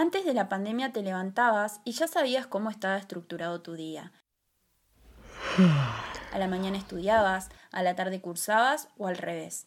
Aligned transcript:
Antes 0.00 0.24
de 0.24 0.32
la 0.32 0.48
pandemia 0.48 0.92
te 0.92 1.02
levantabas 1.02 1.80
y 1.82 1.90
ya 1.90 2.06
sabías 2.06 2.46
cómo 2.46 2.70
estaba 2.70 2.98
estructurado 2.98 3.62
tu 3.62 3.72
día. 3.72 4.12
A 6.32 6.38
la 6.38 6.46
mañana 6.46 6.78
estudiabas, 6.78 7.48
a 7.72 7.82
la 7.82 7.96
tarde 7.96 8.20
cursabas 8.20 8.90
o 8.96 9.08
al 9.08 9.16
revés. 9.16 9.66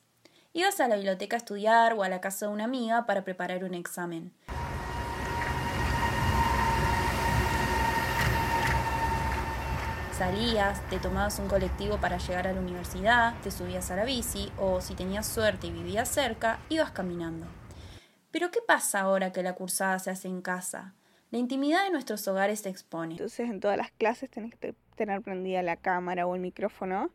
Ibas 0.54 0.80
a 0.80 0.88
la 0.88 0.96
biblioteca 0.96 1.36
a 1.36 1.40
estudiar 1.40 1.96
o 1.96 2.04
a 2.04 2.08
la 2.08 2.22
casa 2.22 2.48
de 2.48 2.54
una 2.54 2.64
amiga 2.64 3.06
para 3.06 3.26
preparar 3.26 3.66
un 3.66 3.74
examen. 3.74 4.32
Salías, 10.18 10.80
te 10.90 11.00
tomabas 11.00 11.40
un 11.40 11.50
colectivo 11.50 11.98
para 11.98 12.20
llegar 12.20 12.48
a 12.48 12.54
la 12.54 12.62
universidad, 12.62 13.34
te 13.44 13.52
subías 13.52 13.92
a 13.92 13.98
la 13.98 14.06
bici 14.06 14.50
o 14.58 14.80
si 14.80 14.96
tenías 14.96 15.28
suerte 15.28 15.68
y 15.68 15.72
vivías 15.72 16.08
cerca, 16.08 16.60
ibas 16.70 16.92
caminando. 16.92 17.48
Pero 18.32 18.50
¿qué 18.50 18.60
pasa 18.66 19.02
ahora 19.02 19.32
que 19.32 19.44
la 19.44 19.56
cursada 19.56 20.00
se 20.00 20.10
hace 20.10 20.28
en 20.28 20.42
casa? 20.42 20.96
La 21.32 21.38
intimidad 21.38 21.84
de 21.84 21.92
nuestros 21.92 22.28
hogares 22.28 22.62
se 22.62 22.70
expone. 22.70 23.14
Entonces 23.14 23.50
en 23.50 23.60
todas 23.60 23.78
las 23.78 23.92
clases 23.92 24.30
tenés 24.30 24.56
que 24.56 24.74
tener 24.96 25.22
prendida 25.22 25.62
la 25.62 25.78
cámara 25.78 26.28
o 26.28 26.36
el 26.36 26.42
micrófono 26.42 27.12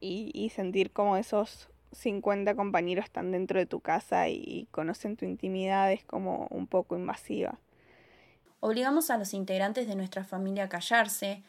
y, 0.00 0.50
sentir 0.54 0.92
como 0.92 1.16
esos 1.16 1.68
50 1.92 2.54
compañeros 2.54 3.04
están 3.04 3.32
dentro 3.32 3.58
de 3.58 3.66
tu 3.66 3.80
casa 3.80 4.28
y 4.28 4.68
conocen 4.70 5.16
tu 5.16 5.24
intimidad 5.24 5.92
es 5.92 6.04
como 6.04 6.46
un 6.50 6.68
poco 6.68 6.96
invasiva. 6.96 7.58
Obligamos 8.60 9.10
a 9.10 9.18
los 9.18 9.34
integrantes 9.34 9.88
de 9.88 9.96
nuestra 9.96 10.24
familia 10.24 10.64
a 10.64 10.68
callarse. 10.68 11.42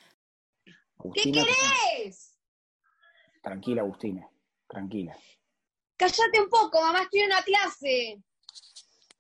¿Qué 1.13 1.31
querés? 1.31 2.37
Tranquila, 3.41 3.81
Agustina, 3.81 4.27
tranquila. 4.67 5.15
Cállate 5.95 6.41
un 6.41 6.49
poco, 6.49 6.81
mamá, 6.81 7.03
estoy 7.03 7.21
en 7.21 7.25
una 7.27 7.41
clase. 7.41 8.23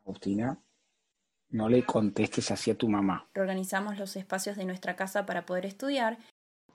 Agustina, 0.05 0.61
no 1.49 1.67
le 1.67 1.83
contestes 1.83 2.51
así 2.51 2.71
a 2.71 2.77
tu 2.77 2.87
mamá. 2.87 3.27
Reorganizamos 3.33 3.97
los 3.97 4.15
espacios 4.15 4.55
de 4.57 4.65
nuestra 4.65 4.95
casa 4.95 5.25
para 5.25 5.45
poder 5.45 5.65
estudiar. 5.65 6.17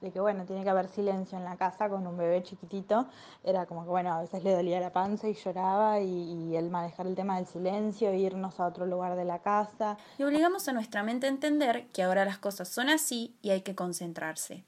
De 0.00 0.10
que 0.10 0.20
bueno, 0.20 0.44
tiene 0.44 0.64
que 0.64 0.70
haber 0.70 0.88
silencio 0.88 1.38
en 1.38 1.44
la 1.44 1.56
casa 1.56 1.88
con 1.88 2.06
un 2.06 2.16
bebé 2.16 2.42
chiquitito. 2.42 3.08
Era 3.42 3.64
como 3.66 3.84
que 3.84 3.90
bueno, 3.90 4.12
a 4.12 4.20
veces 4.20 4.44
le 4.44 4.52
dolía 4.52 4.80
la 4.80 4.92
panza 4.92 5.28
y 5.28 5.34
lloraba 5.34 6.00
y, 6.00 6.50
y 6.50 6.56
el 6.56 6.68
manejar 6.68 7.06
el 7.06 7.14
tema 7.14 7.36
del 7.36 7.46
silencio, 7.46 8.12
irnos 8.12 8.60
a 8.60 8.66
otro 8.66 8.84
lugar 8.84 9.16
de 9.16 9.24
la 9.24 9.40
casa. 9.40 9.96
Y 10.18 10.24
obligamos 10.24 10.68
a 10.68 10.72
nuestra 10.72 11.02
mente 11.02 11.26
a 11.26 11.30
entender 11.30 11.86
que 11.92 12.02
ahora 12.02 12.24
las 12.24 12.38
cosas 12.38 12.68
son 12.68 12.88
así 12.90 13.38
y 13.40 13.50
hay 13.50 13.62
que 13.62 13.74
concentrarse. 13.74 14.64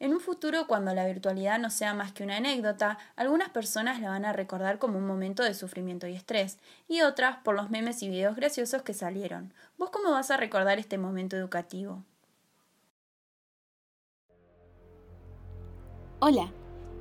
En 0.00 0.14
un 0.14 0.20
futuro, 0.20 0.66
cuando 0.66 0.94
la 0.94 1.04
virtualidad 1.04 1.58
no 1.58 1.68
sea 1.68 1.92
más 1.92 2.10
que 2.10 2.24
una 2.24 2.38
anécdota, 2.38 2.96
algunas 3.16 3.50
personas 3.50 4.00
la 4.00 4.08
van 4.08 4.24
a 4.24 4.32
recordar 4.32 4.78
como 4.78 4.96
un 4.96 5.06
momento 5.06 5.42
de 5.42 5.52
sufrimiento 5.52 6.06
y 6.06 6.14
estrés, 6.14 6.58
y 6.88 7.02
otras 7.02 7.36
por 7.44 7.54
los 7.54 7.68
memes 7.68 8.02
y 8.02 8.08
videos 8.08 8.34
graciosos 8.34 8.80
que 8.80 8.94
salieron. 8.94 9.52
¿Vos 9.76 9.90
cómo 9.90 10.10
vas 10.10 10.30
a 10.30 10.38
recordar 10.38 10.78
este 10.78 10.96
momento 10.96 11.36
educativo? 11.36 12.02
Hola, 16.20 16.50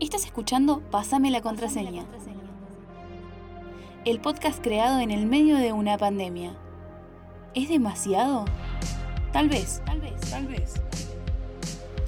estás 0.02 0.26
escuchando 0.26 0.82
Pásame 0.92 1.32
la 1.32 1.42
contraseña. 1.42 2.04
El 4.04 4.20
podcast 4.20 4.62
creado 4.62 5.00
en 5.00 5.12
el 5.12 5.26
medio 5.26 5.56
de 5.56 5.72
una 5.72 5.98
pandemia. 5.98 6.54
¿Es 7.54 7.70
demasiado? 7.70 8.44
Tal 9.32 9.48
vez, 9.48 9.82
tal 9.86 10.02
vez, 10.02 10.20
tal 10.30 10.48
vez. 10.48 11.09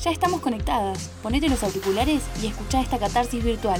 Ya 0.04 0.10
estamos 0.10 0.42
conectadas. 0.42 1.10
Ponete 1.22 1.48
los 1.48 1.64
auriculares 1.64 2.24
y 2.42 2.48
escucha 2.48 2.82
esta 2.82 2.98
catarsis 2.98 3.44
virtual. 3.44 3.80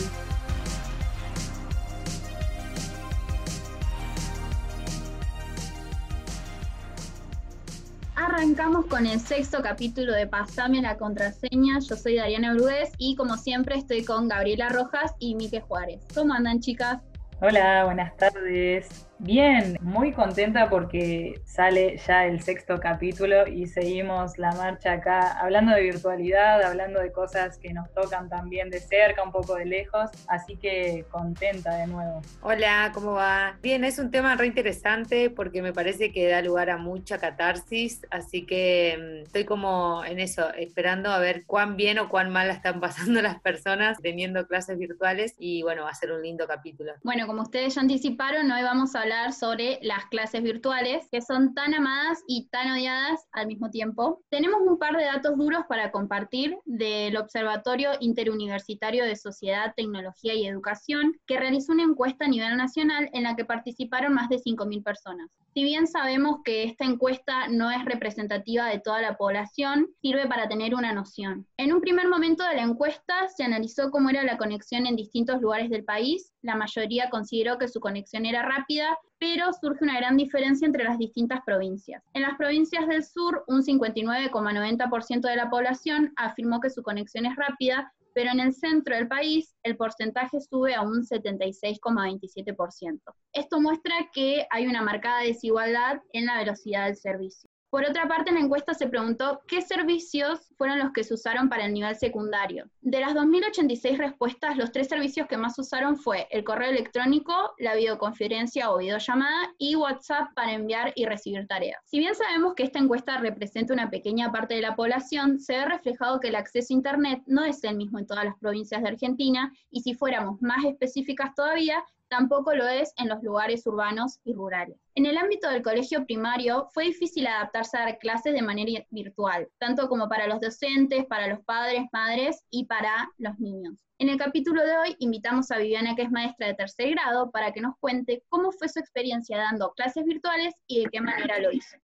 Arrancamos 8.14 8.86
con 8.86 9.08
el 9.08 9.20
sexto 9.20 9.64
capítulo 9.64 10.14
de 10.14 10.28
Pasame 10.28 10.84
la 10.84 10.96
contraseña. 10.98 11.80
Yo 11.80 11.96
soy 11.96 12.18
Dariana 12.18 12.54
Brudes 12.54 12.92
y 13.00 13.16
como 13.16 13.36
siempre 13.38 13.78
estoy 13.78 14.06
con 14.06 14.28
Gabriela 14.28 14.70
Rojas 14.70 15.14
y 15.18 15.34
Mique 15.34 15.62
Juárez. 15.62 16.02
¿Cómo 16.14 16.36
andan 16.36 16.60
chicas? 16.60 17.00
Hola, 17.42 17.86
buenas 17.86 18.16
tardes. 18.18 19.08
Bien, 19.24 19.78
muy 19.82 20.14
contenta 20.14 20.68
porque 20.68 21.40
sale 21.46 21.98
ya 22.08 22.26
el 22.26 22.42
sexto 22.42 22.80
capítulo 22.80 23.48
y 23.48 23.68
seguimos 23.68 24.40
la 24.40 24.52
marcha 24.54 24.94
acá 24.94 25.34
hablando 25.34 25.76
de 25.76 25.84
virtualidad, 25.84 26.64
hablando 26.64 27.00
de 27.00 27.12
cosas 27.12 27.60
que 27.60 27.72
nos 27.72 27.94
tocan 27.94 28.30
también 28.30 28.72
de 28.72 28.80
cerca, 28.80 29.22
un 29.22 29.32
poco 29.32 29.54
de 29.54 29.66
lejos, 29.66 30.10
así 30.28 30.56
que 30.56 31.06
contenta 31.12 31.76
de 31.76 31.86
nuevo. 31.86 32.24
Hola, 32.42 32.90
¿cómo 32.96 33.12
va? 33.12 33.60
Bien, 33.62 33.84
es 33.84 34.00
un 34.00 34.10
tema 34.10 34.36
re 34.36 34.48
interesante 34.48 35.30
porque 35.30 35.62
me 35.62 35.72
parece 35.72 36.12
que 36.12 36.28
da 36.28 36.42
lugar 36.42 36.72
a 36.72 36.78
mucha 36.78 37.20
catarsis, 37.20 38.02
así 38.10 38.48
que 38.48 38.98
mm, 38.98 39.26
estoy 39.28 39.46
como 39.46 40.04
en 40.04 40.20
eso, 40.20 40.52
esperando 40.56 41.12
a 41.12 41.20
ver 41.20 41.44
cuán 41.46 41.78
bien 41.78 42.00
o 42.00 42.10
cuán 42.10 42.32
mal 42.32 42.48
la 42.48 42.56
están 42.56 42.80
pasando 42.82 43.22
las 43.22 43.40
personas 43.40 44.00
teniendo 44.02 44.48
clases 44.48 44.80
virtuales 44.80 45.36
y 45.38 45.62
bueno, 45.62 45.84
va 45.84 45.92
a 45.92 45.94
ser 45.94 46.12
un 46.12 46.24
lindo 46.24 46.48
capítulo. 46.48 46.94
Bueno, 47.04 47.28
como 47.28 47.44
ustedes 47.44 47.76
ya 47.76 47.82
anticiparon, 47.82 48.50
hoy 48.50 48.64
vamos 48.64 48.96
a 48.96 49.02
hablar 49.02 49.11
sobre 49.32 49.80
las 49.82 50.06
clases 50.06 50.42
virtuales, 50.42 51.08
que 51.12 51.22
son 51.22 51.54
tan 51.54 51.74
amadas 51.74 52.24
y 52.28 52.48
tan 52.50 52.72
odiadas 52.72 53.28
al 53.34 53.48
mismo 53.48 53.70
tiempo. 53.70 54.24
Tenemos 54.30 54.62
un 54.66 54.80
par 54.80 54.96
de 54.96 55.04
datos 55.04 55.38
duros 55.38 55.64
para 55.68 55.92
compartir 55.92 56.58
del 56.66 57.18
Observatorio 57.18 57.92
Interuniversitario 58.00 59.04
de 59.04 59.18
Sociedad, 59.18 59.74
Tecnología 59.76 60.34
y 60.34 60.48
Educación, 60.48 61.20
que 61.28 61.40
realizó 61.40 61.74
una 61.74 61.84
encuesta 61.84 62.26
a 62.26 62.30
nivel 62.30 62.56
nacional 62.56 63.10
en 63.12 63.24
la 63.24 63.36
que 63.36 63.44
participaron 63.44 64.14
más 64.14 64.30
de 64.30 64.38
5.000 64.38 64.82
personas. 64.84 65.30
Si 65.54 65.66
bien 65.66 65.86
sabemos 65.86 66.38
que 66.46 66.64
esta 66.64 66.86
encuesta 66.86 67.50
no 67.50 67.72
es 67.72 67.84
representativa 67.84 68.68
de 68.68 68.80
toda 68.80 69.02
la 69.02 69.18
población, 69.18 69.90
sirve 70.02 70.26
para 70.26 70.48
tener 70.48 70.74
una 70.74 70.94
noción. 70.94 71.46
En 71.58 71.74
un 71.74 71.82
primer 71.82 72.08
momento 72.08 72.46
de 72.46 72.56
la 72.56 72.62
encuesta 72.62 73.28
se 73.28 73.44
analizó 73.44 73.92
cómo 73.92 74.10
era 74.10 74.24
la 74.24 74.38
conexión 74.38 74.86
en 74.86 74.96
distintos 74.96 75.42
lugares 75.42 75.70
del 75.70 75.84
país. 75.84 76.32
La 76.42 76.56
mayoría 76.56 77.10
consideró 77.10 77.58
que 77.58 77.68
su 77.68 77.82
conexión 77.82 78.26
era 78.26 78.44
rápida, 78.44 78.98
pero 79.20 79.52
surge 79.52 79.84
una 79.84 79.98
gran 79.98 80.16
diferencia 80.16 80.66
entre 80.66 80.86
las 80.86 80.98
distintas 80.98 81.42
provincias. 81.46 82.02
En 82.14 82.22
las 82.22 82.38
provincias 82.38 82.88
del 82.88 83.04
sur, 83.04 83.44
un 83.48 83.62
59,90% 83.62 85.22
de 85.22 85.36
la 85.36 85.50
población 85.50 86.14
afirmó 86.16 86.62
que 86.62 86.70
su 86.70 86.82
conexión 86.82 87.26
es 87.26 87.36
rápida, 87.36 87.92
pero 88.14 88.32
en 88.32 88.40
el 88.40 88.54
centro 88.54 88.96
del 88.96 89.08
país 89.08 89.56
el 89.64 89.78
porcentaje 89.78 90.40
sube 90.42 90.74
a 90.74 90.82
un 90.82 91.04
76,27%. 91.04 93.00
Esto 93.34 93.62
muestra 93.62 94.10
que 94.14 94.48
hay 94.50 94.68
una 94.68 94.82
marcada 94.82 95.22
desigualdad 95.22 96.02
en 96.14 96.26
la 96.26 96.38
velocidad 96.38 96.88
del 96.88 96.96
servicio. 96.98 97.51
Por 97.72 97.86
otra 97.86 98.06
parte, 98.06 98.32
en 98.32 98.36
la 98.36 98.42
encuesta 98.42 98.74
se 98.74 98.88
preguntó 98.88 99.44
qué 99.48 99.62
servicios 99.62 100.42
fueron 100.58 100.78
los 100.78 100.92
que 100.92 101.06
se 101.06 101.14
usaron 101.14 101.48
para 101.48 101.66
el 101.66 101.74
nivel 101.74 101.96
secundario. 101.96 102.70
De 102.82 103.00
las 103.00 103.14
2.086 103.14 103.98
respuestas, 103.98 104.58
los 104.58 104.74
tres 104.74 104.90
servicios 104.90 105.26
que 105.26 105.38
más 105.38 105.58
usaron 105.58 105.96
fue 105.96 106.28
el 106.32 106.44
correo 106.44 106.70
electrónico, 106.70 107.34
la 107.60 107.74
videoconferencia 107.76 108.70
o 108.70 108.80
videollamada 108.80 109.54
y 109.58 109.78
WhatsApp 109.78 110.34
para 110.36 110.52
enviar 110.52 110.92
y 110.98 111.06
recibir 111.06 111.48
tareas. 111.48 111.80
Si 111.86 111.98
bien 111.98 112.14
sabemos 112.14 112.56
que 112.56 112.64
esta 112.64 112.80
encuesta 112.80 113.18
representa 113.20 113.74
una 113.74 113.90
pequeña 113.90 114.34
parte 114.34 114.56
de 114.56 114.62
la 114.62 114.76
población, 114.76 115.40
se 115.40 115.54
ve 115.54 115.64
reflejado 115.64 116.20
que 116.20 116.28
el 116.28 116.36
acceso 116.36 116.74
a 116.74 116.76
Internet 116.76 117.24
no 117.26 117.46
es 117.46 117.64
el 117.64 117.78
mismo 117.78 118.00
en 118.00 118.06
todas 118.06 118.26
las 118.26 118.38
provincias 118.38 118.82
de 118.82 118.90
Argentina 118.90 119.50
y 119.70 119.80
si 119.80 119.94
fuéramos 119.94 120.42
más 120.42 120.66
específicas 120.66 121.34
todavía, 121.34 121.82
tampoco 122.12 122.54
lo 122.54 122.68
es 122.68 122.94
en 122.98 123.08
los 123.08 123.24
lugares 123.24 123.66
urbanos 123.66 124.20
y 124.26 124.34
rurales. 124.34 124.76
En 124.96 125.06
el 125.06 125.18
ámbito 125.18 125.50
del 125.50 125.62
colegio 125.62 126.06
primario 126.06 126.68
fue 126.74 126.84
difícil 126.84 127.26
adaptarse 127.26 127.78
a 127.78 127.86
dar 127.86 127.98
clases 128.00 128.34
de 128.34 128.42
manera 128.42 128.86
virtual, 128.90 129.48
tanto 129.60 129.88
como 129.88 130.10
para 130.10 130.28
los 130.28 130.42
docentes, 130.42 131.06
para 131.06 131.28
los 131.28 131.40
padres, 131.46 131.86
madres 131.94 132.44
y 132.50 132.66
para 132.66 133.10
los 133.18 133.40
niños. 133.40 133.80
En 133.98 134.10
el 134.10 134.18
capítulo 134.18 134.66
de 134.66 134.76
hoy 134.76 134.96
invitamos 135.00 135.52
a 135.52 135.58
Viviana, 135.58 135.96
que 135.96 136.02
es 136.02 136.12
maestra 136.12 136.48
de 136.48 136.54
tercer 136.54 136.90
grado, 136.92 137.32
para 137.32 137.54
que 137.54 137.62
nos 137.62 137.78
cuente 137.80 138.24
cómo 138.28 138.52
fue 138.52 138.68
su 138.68 138.80
experiencia 138.80 139.38
dando 139.38 139.72
clases 139.72 140.04
virtuales 140.04 140.54
y 140.68 140.84
de 140.84 140.90
qué 140.92 141.00
manera 141.00 141.40
lo 141.40 141.54
hizo. 141.54 141.78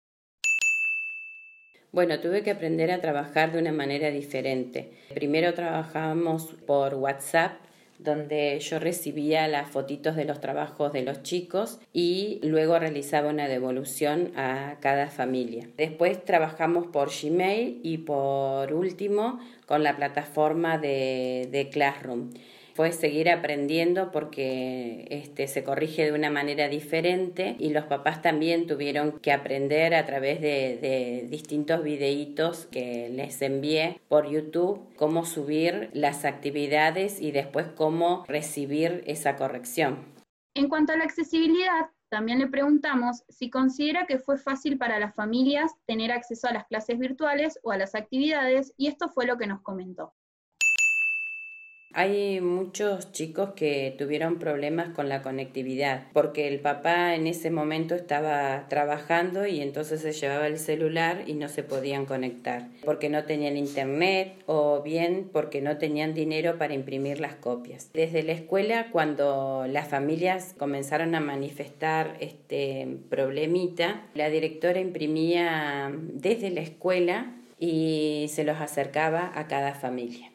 Bueno, 1.93 2.19
tuve 2.19 2.43
que 2.43 2.51
aprender 2.51 2.91
a 2.91 2.99
trabajar 2.99 3.53
de 3.53 3.59
una 3.59 3.71
manera 3.71 4.09
diferente. 4.09 4.91
Primero 5.13 5.53
trabajábamos 5.53 6.53
por 6.65 6.95
WhatsApp 6.95 7.66
donde 7.99 8.59
yo 8.59 8.79
recibía 8.79 9.47
las 9.47 9.69
fotitos 9.69 10.15
de 10.15 10.25
los 10.25 10.39
trabajos 10.39 10.93
de 10.93 11.03
los 11.03 11.23
chicos 11.23 11.79
y 11.93 12.39
luego 12.43 12.77
realizaba 12.77 13.29
una 13.29 13.47
devolución 13.47 14.31
a 14.35 14.77
cada 14.79 15.07
familia. 15.07 15.69
Después 15.77 16.23
trabajamos 16.23 16.87
por 16.87 17.09
Gmail 17.09 17.79
y 17.83 17.99
por 17.99 18.73
último 18.73 19.39
con 19.65 19.83
la 19.83 19.95
plataforma 19.95 20.77
de, 20.77 21.49
de 21.51 21.69
Classroom 21.69 22.29
fue 22.77 22.91
seguir 22.91 23.27
aprendiendo 23.27 24.11
porque 24.11 25.07
este, 25.09 25.47
se 25.47 25.63
corrige 25.63 26.05
de 26.05 26.11
una 26.11 26.29
manera 26.29 26.69
diferente 26.69 27.55
y 27.57 27.71
los 27.71 27.85
papás 27.85 28.21
también 28.21 28.67
tuvieron 28.67 29.19
que 29.19 29.31
aprender 29.31 29.95
a 29.95 30.05
través 30.05 30.41
de, 30.41 30.77
de 30.79 31.25
distintos 31.27 31.83
videitos 31.83 32.67
que 32.67 33.09
les 33.09 33.41
envié 33.41 33.99
por 34.07 34.29
YouTube 34.29 34.87
cómo 34.95 35.25
subir 35.25 35.89
las 35.93 36.23
actividades 36.23 37.19
y 37.19 37.31
después 37.31 37.65
cómo 37.75 38.23
recibir 38.27 39.03
esa 39.07 39.37
corrección. 39.37 40.13
En 40.53 40.69
cuanto 40.69 40.93
a 40.93 40.97
la 40.97 41.05
accesibilidad, 41.05 41.89
También 42.09 42.39
le 42.39 42.47
preguntamos 42.47 43.23
si 43.27 43.49
considera 43.49 44.05
que 44.05 44.17
fue 44.17 44.37
fácil 44.37 44.77
para 44.77 44.97
las 44.97 45.13
familias 45.13 45.73
tener 45.85 46.11
acceso 46.11 46.47
a 46.47 46.53
las 46.53 46.65
clases 46.65 46.97
virtuales 46.97 47.59
o 47.63 47.71
a 47.71 47.77
las 47.77 47.95
actividades 47.95 48.73
y 48.77 48.87
esto 48.87 49.09
fue 49.09 49.25
lo 49.25 49.37
que 49.37 49.47
nos 49.47 49.61
comentó. 49.61 50.13
Hay 51.93 52.41
muchos 52.41 53.11
chicos 53.11 53.53
que 53.55 53.95
tuvieron 53.97 54.37
problemas 54.37 54.89
con 54.89 55.09
la 55.09 55.23
conectividad 55.23 56.03
porque 56.13 56.47
el 56.47 56.59
papá 56.59 57.15
en 57.15 57.25
ese 57.25 57.49
momento 57.49 57.95
estaba 57.95 58.67
trabajando 58.67 59.47
y 59.47 59.61
entonces 59.61 60.01
se 60.01 60.11
llevaba 60.11 60.45
el 60.45 60.59
celular 60.59 61.23
y 61.25 61.33
no 61.33 61.49
se 61.49 61.63
podían 61.63 62.05
conectar 62.05 62.67
porque 62.85 63.09
no 63.09 63.23
tenían 63.23 63.57
internet 63.57 64.33
o 64.45 64.83
bien 64.83 65.29
porque 65.33 65.61
no 65.61 65.77
tenían 65.77 66.13
dinero 66.13 66.59
para 66.59 66.75
imprimir 66.75 67.19
las 67.19 67.33
copias. 67.33 67.89
Desde 67.93 68.21
la 68.21 68.33
escuela 68.33 68.91
cuando 68.91 69.65
las 69.67 69.87
familias 69.87 70.53
comenzaron 70.55 71.15
a 71.15 71.19
manifestar 71.19 72.17
este 72.19 72.99
problemita, 73.09 74.03
la 74.13 74.29
directora 74.29 74.79
imprimía 74.79 75.91
desde 76.13 76.51
la 76.51 76.61
escuela 76.61 77.33
y 77.59 78.27
se 78.29 78.43
los 78.43 78.61
acercaba 78.61 79.31
a 79.33 79.47
cada 79.47 79.73
familia. 79.73 80.31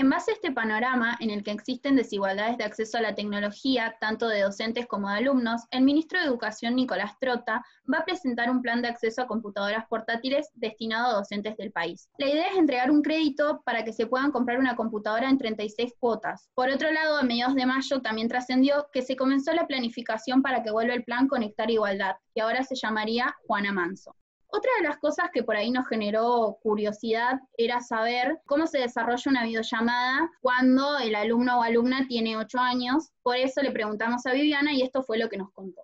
En 0.00 0.08
base 0.08 0.30
a 0.30 0.34
este 0.34 0.50
panorama, 0.50 1.18
en 1.20 1.28
el 1.28 1.44
que 1.44 1.50
existen 1.50 1.94
desigualdades 1.94 2.56
de 2.56 2.64
acceso 2.64 2.96
a 2.96 3.02
la 3.02 3.14
tecnología, 3.14 3.96
tanto 4.00 4.28
de 4.28 4.40
docentes 4.40 4.86
como 4.86 5.10
de 5.10 5.18
alumnos, 5.18 5.66
el 5.72 5.82
ministro 5.82 6.18
de 6.18 6.24
Educación, 6.24 6.74
Nicolás 6.74 7.18
Trota, 7.20 7.62
va 7.92 7.98
a 7.98 8.04
presentar 8.06 8.48
un 8.48 8.62
plan 8.62 8.80
de 8.80 8.88
acceso 8.88 9.20
a 9.20 9.26
computadoras 9.26 9.84
portátiles 9.90 10.48
destinado 10.54 11.08
a 11.08 11.18
docentes 11.18 11.54
del 11.58 11.70
país. 11.70 12.08
La 12.16 12.30
idea 12.30 12.46
es 12.48 12.56
entregar 12.56 12.90
un 12.90 13.02
crédito 13.02 13.60
para 13.66 13.84
que 13.84 13.92
se 13.92 14.06
puedan 14.06 14.32
comprar 14.32 14.58
una 14.58 14.74
computadora 14.74 15.28
en 15.28 15.36
36 15.36 15.92
cuotas. 16.00 16.48
Por 16.54 16.70
otro 16.70 16.90
lado, 16.90 17.18
a 17.18 17.22
mediados 17.22 17.54
de 17.54 17.66
mayo 17.66 18.00
también 18.00 18.28
trascendió 18.28 18.88
que 18.94 19.02
se 19.02 19.16
comenzó 19.16 19.52
la 19.52 19.66
planificación 19.66 20.40
para 20.40 20.62
que 20.62 20.70
vuelva 20.70 20.94
el 20.94 21.04
plan 21.04 21.28
Conectar 21.28 21.70
Igualdad, 21.70 22.16
que 22.34 22.40
ahora 22.40 22.64
se 22.64 22.74
llamaría 22.74 23.36
Juana 23.46 23.70
Manso. 23.70 24.16
Otra 24.52 24.70
de 24.78 24.88
las 24.88 24.98
cosas 24.98 25.30
que 25.32 25.42
por 25.44 25.56
ahí 25.56 25.70
nos 25.70 25.86
generó 25.86 26.58
curiosidad 26.62 27.40
era 27.56 27.80
saber 27.80 28.40
cómo 28.46 28.66
se 28.66 28.78
desarrolla 28.78 29.30
una 29.30 29.44
videollamada 29.44 30.30
cuando 30.40 30.98
el 30.98 31.14
alumno 31.14 31.60
o 31.60 31.62
alumna 31.62 32.06
tiene 32.08 32.36
8 32.36 32.58
años. 32.58 33.10
Por 33.22 33.36
eso 33.36 33.62
le 33.62 33.70
preguntamos 33.70 34.26
a 34.26 34.32
Viviana 34.32 34.72
y 34.72 34.82
esto 34.82 35.02
fue 35.02 35.18
lo 35.18 35.28
que 35.28 35.36
nos 35.36 35.52
contó. 35.52 35.82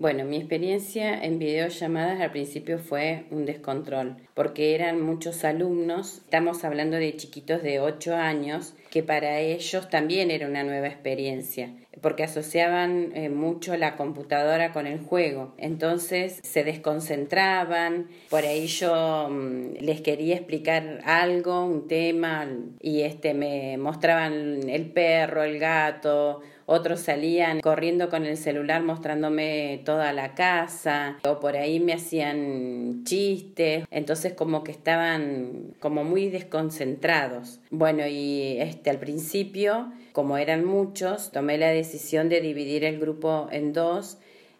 Bueno, 0.00 0.24
mi 0.24 0.38
experiencia 0.38 1.22
en 1.22 1.38
videollamadas 1.38 2.22
al 2.22 2.30
principio 2.30 2.78
fue 2.78 3.26
un 3.30 3.44
descontrol, 3.44 4.16
porque 4.32 4.74
eran 4.74 5.02
muchos 5.02 5.44
alumnos, 5.44 6.22
estamos 6.24 6.64
hablando 6.64 6.96
de 6.96 7.14
chiquitos 7.18 7.62
de 7.62 7.80
8 7.80 8.16
años, 8.16 8.72
que 8.88 9.02
para 9.02 9.40
ellos 9.40 9.90
también 9.90 10.30
era 10.30 10.48
una 10.48 10.64
nueva 10.64 10.86
experiencia, 10.86 11.74
porque 12.00 12.22
asociaban 12.22 13.14
eh, 13.14 13.28
mucho 13.28 13.76
la 13.76 13.96
computadora 13.98 14.72
con 14.72 14.86
el 14.86 15.00
juego, 15.00 15.52
entonces 15.58 16.40
se 16.44 16.64
desconcentraban, 16.64 18.08
por 18.30 18.46
ahí 18.46 18.68
yo 18.68 19.28
mm, 19.28 19.82
les 19.82 20.00
quería 20.00 20.36
explicar 20.36 21.02
algo, 21.04 21.66
un 21.66 21.88
tema, 21.88 22.48
y 22.80 23.02
este 23.02 23.34
me 23.34 23.76
mostraban 23.76 24.66
el 24.66 24.86
perro, 24.92 25.42
el 25.42 25.58
gato, 25.58 26.40
otros 26.70 27.00
salían 27.00 27.60
corriendo 27.60 28.08
con 28.10 28.24
el 28.24 28.36
celular 28.36 28.84
mostrándome 28.84 29.82
toda 29.84 30.12
la 30.12 30.36
casa, 30.36 31.18
o 31.24 31.40
por 31.40 31.56
ahí 31.56 31.80
me 31.80 31.92
hacían 31.94 33.02
chistes, 33.02 33.84
entonces 33.90 34.34
como 34.34 34.62
que 34.62 34.70
estaban 34.70 35.74
como 35.80 36.04
muy 36.04 36.30
desconcentrados. 36.30 37.58
Bueno, 37.70 38.06
y 38.06 38.58
este 38.60 38.88
al 38.90 38.98
principio, 38.98 39.92
como 40.12 40.38
eran 40.38 40.64
muchos, 40.64 41.32
tomé 41.32 41.58
la 41.58 41.70
decisión 41.70 42.28
de 42.28 42.40
dividir 42.40 42.84
el 42.84 43.00
grupo 43.00 43.48
en 43.50 43.72
dos 43.72 44.18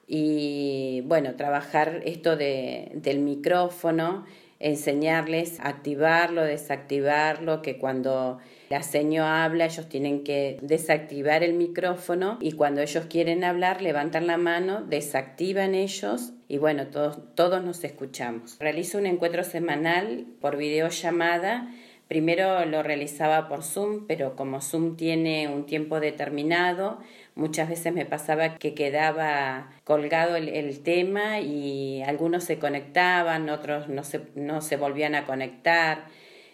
y 0.08 1.02
bueno, 1.02 1.36
trabajar 1.36 2.02
esto 2.04 2.36
de, 2.36 2.90
del 2.94 3.20
micrófono, 3.20 4.24
enseñarles 4.60 5.58
activarlo, 5.60 6.42
desactivarlo, 6.42 7.62
que 7.62 7.78
cuando 7.78 8.38
la 8.68 8.82
seño 8.82 9.24
habla, 9.24 9.64
ellos 9.64 9.88
tienen 9.88 10.22
que 10.22 10.58
desactivar 10.62 11.42
el 11.42 11.54
micrófono 11.54 12.38
y 12.40 12.52
cuando 12.52 12.82
ellos 12.82 13.06
quieren 13.08 13.42
hablar, 13.42 13.82
levantan 13.82 14.26
la 14.26 14.36
mano, 14.36 14.82
desactivan 14.82 15.74
ellos 15.74 16.34
y 16.46 16.58
bueno, 16.58 16.86
todos, 16.88 17.18
todos 17.34 17.64
nos 17.64 17.82
escuchamos. 17.82 18.58
Realizo 18.60 18.98
un 18.98 19.06
encuentro 19.06 19.44
semanal 19.44 20.26
por 20.40 20.56
videollamada. 20.56 21.68
Primero 22.10 22.64
lo 22.64 22.82
realizaba 22.82 23.46
por 23.46 23.62
Zoom, 23.62 24.08
pero 24.08 24.34
como 24.34 24.60
Zoom 24.60 24.96
tiene 24.96 25.46
un 25.46 25.64
tiempo 25.64 26.00
determinado, 26.00 26.98
muchas 27.36 27.68
veces 27.68 27.94
me 27.94 28.04
pasaba 28.04 28.56
que 28.56 28.74
quedaba 28.74 29.70
colgado 29.84 30.34
el, 30.34 30.80
tema 30.82 31.38
y 31.38 32.02
algunos 32.02 32.42
se 32.42 32.58
conectaban, 32.58 33.48
otros 33.48 33.88
no 33.88 34.02
se, 34.02 34.22
no 34.34 34.60
se 34.60 34.76
volvían 34.76 35.14
a 35.14 35.24
conectar. 35.24 36.06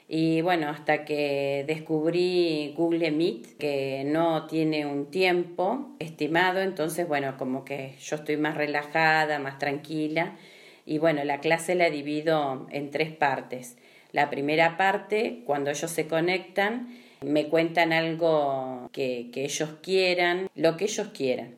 Y 0.08 0.42
bueno, 0.42 0.68
hasta 0.68 1.06
que 1.06 1.64
descubrí 1.66 2.74
Google 2.76 3.10
Meet, 3.10 3.56
que 3.56 4.02
no 4.04 4.46
tiene 4.48 4.84
un 4.84 5.10
tiempo 5.10 5.88
estimado, 6.00 6.60
entonces 6.60 7.08
bueno, 7.08 7.38
como 7.38 7.64
que 7.64 7.94
yo 7.98 8.16
estoy 8.16 8.36
más 8.36 8.58
relajada, 8.58 9.38
más 9.38 9.58
tranquila. 9.58 10.36
Y 10.84 10.98
bueno, 10.98 11.24
la 11.24 11.40
clase 11.40 11.74
la 11.74 11.88
divido 11.88 12.66
en 12.70 12.90
tres 12.90 13.10
partes. 13.10 13.78
La 14.16 14.30
primera 14.30 14.78
parte, 14.78 15.42
cuando 15.44 15.68
ellos 15.68 15.90
se 15.90 16.08
conectan, 16.08 16.88
me 17.20 17.48
cuentan 17.50 17.92
algo 17.92 18.88
que, 18.90 19.30
que 19.30 19.44
ellos 19.44 19.74
quieran, 19.82 20.48
lo 20.54 20.78
que 20.78 20.84
ellos 20.84 21.08
quieran. 21.08 21.56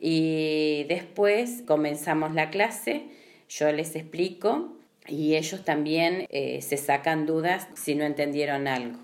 Y 0.00 0.86
después 0.88 1.62
comenzamos 1.68 2.34
la 2.34 2.50
clase, 2.50 3.06
yo 3.48 3.70
les 3.70 3.94
explico 3.94 4.76
y 5.06 5.36
ellos 5.36 5.64
también 5.64 6.26
eh, 6.30 6.60
se 6.62 6.78
sacan 6.78 7.26
dudas 7.26 7.68
si 7.74 7.94
no 7.94 8.02
entendieron 8.02 8.66
algo. 8.66 8.98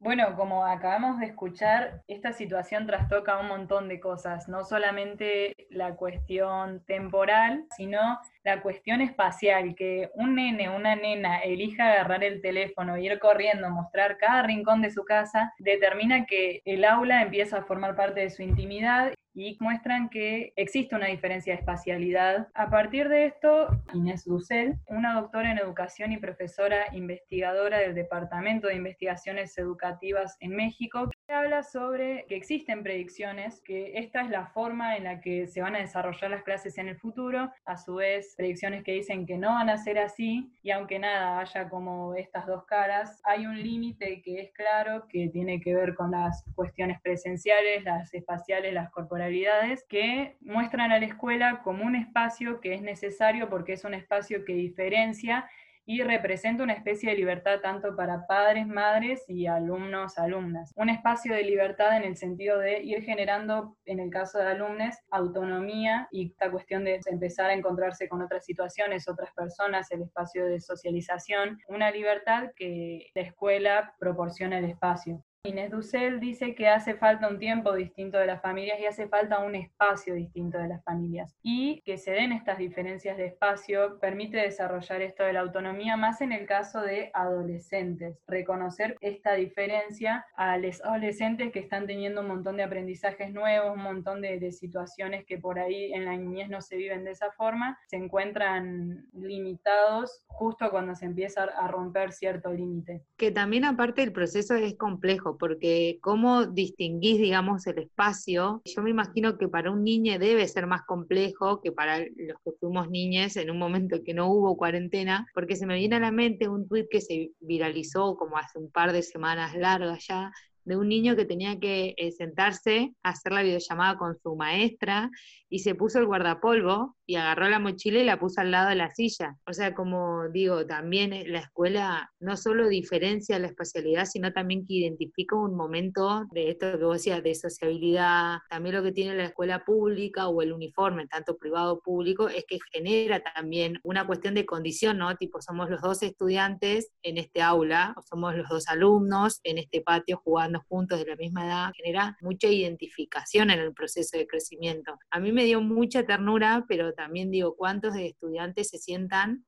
Bueno, 0.00 0.36
como 0.36 0.64
acabamos 0.64 1.18
de 1.18 1.26
escuchar, 1.26 2.02
esta 2.06 2.32
situación 2.32 2.86
trastoca 2.86 3.38
un 3.38 3.48
montón 3.48 3.88
de 3.88 3.98
cosas, 3.98 4.48
no 4.48 4.64
solamente 4.64 5.54
la 5.70 5.96
cuestión 5.96 6.84
temporal, 6.86 7.66
sino 7.76 8.18
la 8.48 8.62
cuestión 8.62 9.02
espacial, 9.02 9.74
que 9.74 10.08
un 10.14 10.34
nene, 10.34 10.70
una 10.70 10.96
nena 10.96 11.40
elija 11.40 11.92
agarrar 11.92 12.24
el 12.24 12.40
teléfono, 12.40 12.96
ir 12.96 13.18
corriendo, 13.18 13.68
mostrar 13.68 14.16
cada 14.16 14.42
rincón 14.42 14.80
de 14.80 14.90
su 14.90 15.04
casa, 15.04 15.52
determina 15.58 16.24
que 16.24 16.62
el 16.64 16.84
aula 16.86 17.20
empieza 17.20 17.58
a 17.58 17.64
formar 17.64 17.94
parte 17.94 18.20
de 18.20 18.30
su 18.30 18.42
intimidad 18.42 19.12
y 19.34 19.56
muestran 19.60 20.08
que 20.08 20.52
existe 20.56 20.96
una 20.96 21.06
diferencia 21.06 21.52
de 21.52 21.60
espacialidad. 21.60 22.48
A 22.54 22.70
partir 22.70 23.08
de 23.08 23.26
esto, 23.26 23.68
Inés 23.92 24.24
Dussel, 24.24 24.76
una 24.86 25.20
doctora 25.20 25.52
en 25.52 25.58
educación 25.58 26.10
y 26.12 26.16
profesora 26.16 26.86
investigadora 26.92 27.78
del 27.78 27.94
Departamento 27.94 28.66
de 28.66 28.76
Investigaciones 28.76 29.56
Educativas 29.58 30.36
en 30.40 30.56
México, 30.56 31.10
habla 31.32 31.62
sobre 31.62 32.24
que 32.28 32.36
existen 32.36 32.82
predicciones, 32.82 33.60
que 33.60 33.98
esta 33.98 34.22
es 34.22 34.30
la 34.30 34.46
forma 34.46 34.96
en 34.96 35.04
la 35.04 35.20
que 35.20 35.46
se 35.46 35.60
van 35.60 35.76
a 35.76 35.80
desarrollar 35.80 36.30
las 36.30 36.42
clases 36.42 36.78
en 36.78 36.88
el 36.88 36.96
futuro, 36.96 37.50
a 37.64 37.76
su 37.76 37.96
vez 37.96 38.34
predicciones 38.36 38.82
que 38.82 38.92
dicen 38.92 39.26
que 39.26 39.36
no 39.36 39.48
van 39.50 39.68
a 39.68 39.76
ser 39.76 39.98
así, 39.98 40.50
y 40.62 40.70
aunque 40.70 40.98
nada 40.98 41.40
haya 41.40 41.68
como 41.68 42.14
estas 42.14 42.46
dos 42.46 42.64
caras, 42.64 43.20
hay 43.24 43.46
un 43.46 43.62
límite 43.62 44.22
que 44.22 44.40
es 44.40 44.52
claro, 44.52 45.06
que 45.08 45.28
tiene 45.28 45.60
que 45.60 45.74
ver 45.74 45.94
con 45.94 46.12
las 46.12 46.44
cuestiones 46.54 47.00
presenciales, 47.02 47.84
las 47.84 48.12
espaciales, 48.14 48.72
las 48.72 48.90
corporalidades, 48.90 49.84
que 49.88 50.36
muestran 50.40 50.92
a 50.92 50.98
la 50.98 51.06
escuela 51.06 51.60
como 51.62 51.84
un 51.84 51.96
espacio 51.96 52.60
que 52.60 52.74
es 52.74 52.82
necesario 52.82 53.48
porque 53.48 53.74
es 53.74 53.84
un 53.84 53.94
espacio 53.94 54.44
que 54.44 54.54
diferencia 54.54 55.48
y 55.88 56.02
representa 56.02 56.62
una 56.62 56.74
especie 56.74 57.08
de 57.08 57.16
libertad 57.16 57.60
tanto 57.62 57.96
para 57.96 58.26
padres, 58.26 58.66
madres 58.66 59.24
y 59.26 59.46
alumnos, 59.46 60.18
alumnas. 60.18 60.70
Un 60.76 60.90
espacio 60.90 61.34
de 61.34 61.42
libertad 61.42 61.96
en 61.96 62.04
el 62.04 62.14
sentido 62.14 62.58
de 62.58 62.82
ir 62.82 63.02
generando, 63.04 63.78
en 63.86 63.98
el 63.98 64.10
caso 64.10 64.36
de 64.36 64.48
alumnos, 64.48 64.94
autonomía 65.10 66.06
y 66.10 66.26
esta 66.26 66.50
cuestión 66.50 66.84
de 66.84 67.00
empezar 67.06 67.48
a 67.48 67.54
encontrarse 67.54 68.06
con 68.06 68.20
otras 68.20 68.44
situaciones, 68.44 69.08
otras 69.08 69.32
personas, 69.32 69.90
el 69.90 70.02
espacio 70.02 70.44
de 70.44 70.60
socialización, 70.60 71.58
una 71.68 71.90
libertad 71.90 72.50
que 72.54 73.06
la 73.14 73.22
escuela 73.22 73.94
proporciona 73.98 74.58
el 74.58 74.66
espacio. 74.66 75.24
Inés 75.44 75.70
Dussel 75.70 76.18
dice 76.20 76.54
que 76.54 76.68
hace 76.68 76.94
falta 76.94 77.28
un 77.28 77.38
tiempo 77.38 77.72
distinto 77.72 78.18
de 78.18 78.26
las 78.26 78.42
familias 78.42 78.80
y 78.80 78.86
hace 78.86 79.08
falta 79.08 79.38
un 79.38 79.54
espacio 79.54 80.14
distinto 80.14 80.58
de 80.58 80.68
las 80.68 80.82
familias. 80.84 81.34
Y 81.42 81.80
que 81.82 81.96
se 81.96 82.10
den 82.10 82.32
estas 82.32 82.58
diferencias 82.58 83.16
de 83.16 83.26
espacio 83.26 83.98
permite 84.00 84.36
desarrollar 84.36 85.00
esto 85.00 85.22
de 85.22 85.32
la 85.32 85.40
autonomía 85.40 85.96
más 85.96 86.20
en 86.20 86.32
el 86.32 86.44
caso 86.44 86.80
de 86.82 87.10
adolescentes. 87.14 88.18
Reconocer 88.26 88.96
esta 89.00 89.34
diferencia 89.34 90.26
a 90.36 90.58
los 90.58 90.84
adolescentes 90.84 91.52
que 91.52 91.60
están 91.60 91.86
teniendo 91.86 92.20
un 92.20 92.28
montón 92.28 92.56
de 92.56 92.64
aprendizajes 92.64 93.32
nuevos, 93.32 93.76
un 93.76 93.82
montón 93.82 94.20
de, 94.20 94.38
de 94.40 94.50
situaciones 94.50 95.24
que 95.24 95.38
por 95.38 95.60
ahí 95.60 95.92
en 95.92 96.04
la 96.04 96.16
niñez 96.16 96.48
no 96.48 96.60
se 96.60 96.76
viven 96.76 97.04
de 97.04 97.12
esa 97.12 97.30
forma, 97.30 97.78
se 97.86 97.96
encuentran 97.96 99.06
limitados 99.12 100.24
justo 100.26 100.70
cuando 100.70 100.94
se 100.94 101.06
empieza 101.06 101.44
a 101.44 101.68
romper 101.68 102.12
cierto 102.12 102.52
límite. 102.52 103.04
Que 103.16 103.30
también 103.30 103.64
aparte 103.64 104.02
el 104.02 104.12
proceso 104.12 104.54
es 104.54 104.74
complejo 104.74 105.27
complejo, 105.28 105.38
porque 105.38 105.98
cómo 106.00 106.46
distinguís, 106.46 107.18
digamos, 107.18 107.66
el 107.66 107.78
espacio, 107.78 108.62
yo 108.64 108.82
me 108.82 108.90
imagino 108.90 109.36
que 109.38 109.48
para 109.48 109.70
un 109.70 109.84
niño 109.84 110.18
debe 110.18 110.46
ser 110.48 110.66
más 110.66 110.82
complejo 110.86 111.60
que 111.60 111.72
para 111.72 112.00
los 112.00 112.38
que 112.44 112.52
fuimos 112.60 112.90
niñes 112.90 113.36
en 113.36 113.50
un 113.50 113.58
momento 113.58 113.98
que 114.04 114.14
no 114.14 114.30
hubo 114.30 114.56
cuarentena, 114.56 115.26
porque 115.34 115.56
se 115.56 115.66
me 115.66 115.76
viene 115.76 115.96
a 115.96 116.00
la 116.00 116.12
mente 116.12 116.48
un 116.48 116.68
tuit 116.68 116.86
que 116.90 117.00
se 117.00 117.32
viralizó 117.40 118.16
como 118.16 118.36
hace 118.36 118.58
un 118.58 118.70
par 118.70 118.92
de 118.92 119.02
semanas 119.02 119.54
largas 119.54 120.06
ya, 120.06 120.32
de 120.68 120.76
un 120.76 120.88
niño 120.88 121.16
que 121.16 121.24
tenía 121.24 121.58
que 121.58 121.94
eh, 121.96 122.12
sentarse 122.12 122.92
a 123.02 123.10
hacer 123.10 123.32
la 123.32 123.42
videollamada 123.42 123.96
con 123.96 124.14
su 124.22 124.36
maestra 124.36 125.10
y 125.48 125.60
se 125.60 125.74
puso 125.74 125.98
el 125.98 126.06
guardapolvo 126.06 126.94
y 127.06 127.16
agarró 127.16 127.48
la 127.48 127.58
mochila 127.58 128.00
y 128.00 128.04
la 128.04 128.20
puso 128.20 128.42
al 128.42 128.50
lado 128.50 128.68
de 128.68 128.74
la 128.74 128.90
silla. 128.90 129.38
O 129.46 129.54
sea, 129.54 129.74
como 129.74 130.28
digo, 130.28 130.66
también 130.66 131.14
eh, 131.14 131.24
la 131.26 131.38
escuela 131.38 132.10
no 132.20 132.36
solo 132.36 132.68
diferencia 132.68 133.38
la 133.38 133.46
espacialidad, 133.46 134.04
sino 134.04 134.30
también 134.32 134.66
que 134.66 134.74
identifica 134.74 135.36
un 135.36 135.56
momento 135.56 136.26
de 136.32 136.50
esto 136.50 136.78
que 136.78 136.84
vos 136.84 136.98
decías, 136.98 137.22
de 137.22 137.34
sociabilidad. 137.34 138.38
También 138.50 138.74
lo 138.74 138.82
que 138.82 138.92
tiene 138.92 139.16
la 139.16 139.24
escuela 139.24 139.64
pública 139.64 140.28
o 140.28 140.42
el 140.42 140.52
uniforme, 140.52 141.06
tanto 141.06 141.38
privado 141.38 141.80
público, 141.80 142.28
es 142.28 142.44
que 142.46 142.58
genera 142.70 143.22
también 143.22 143.80
una 143.84 144.06
cuestión 144.06 144.34
de 144.34 144.44
condición, 144.44 144.98
¿no? 144.98 145.16
Tipo, 145.16 145.40
somos 145.40 145.70
los 145.70 145.80
dos 145.80 146.02
estudiantes 146.02 146.90
en 147.02 147.16
este 147.16 147.40
aula, 147.40 147.94
somos 148.06 148.36
los 148.36 148.48
dos 148.50 148.68
alumnos 148.68 149.40
en 149.44 149.56
este 149.56 149.80
patio 149.80 150.20
jugando 150.22 150.57
juntos 150.68 150.98
de 150.98 151.06
la 151.06 151.16
misma 151.16 151.46
edad, 151.46 151.72
genera 151.76 152.16
mucha 152.20 152.48
identificación 152.48 153.50
en 153.50 153.60
el 153.60 153.72
proceso 153.74 154.16
de 154.16 154.26
crecimiento. 154.26 154.98
A 155.10 155.20
mí 155.20 155.32
me 155.32 155.44
dio 155.44 155.60
mucha 155.60 156.04
ternura, 156.04 156.64
pero 156.68 156.92
también 156.94 157.30
digo, 157.30 157.56
¿cuántos 157.56 157.94
estudiantes 157.96 158.68
se 158.68 158.78
sientan 158.78 159.44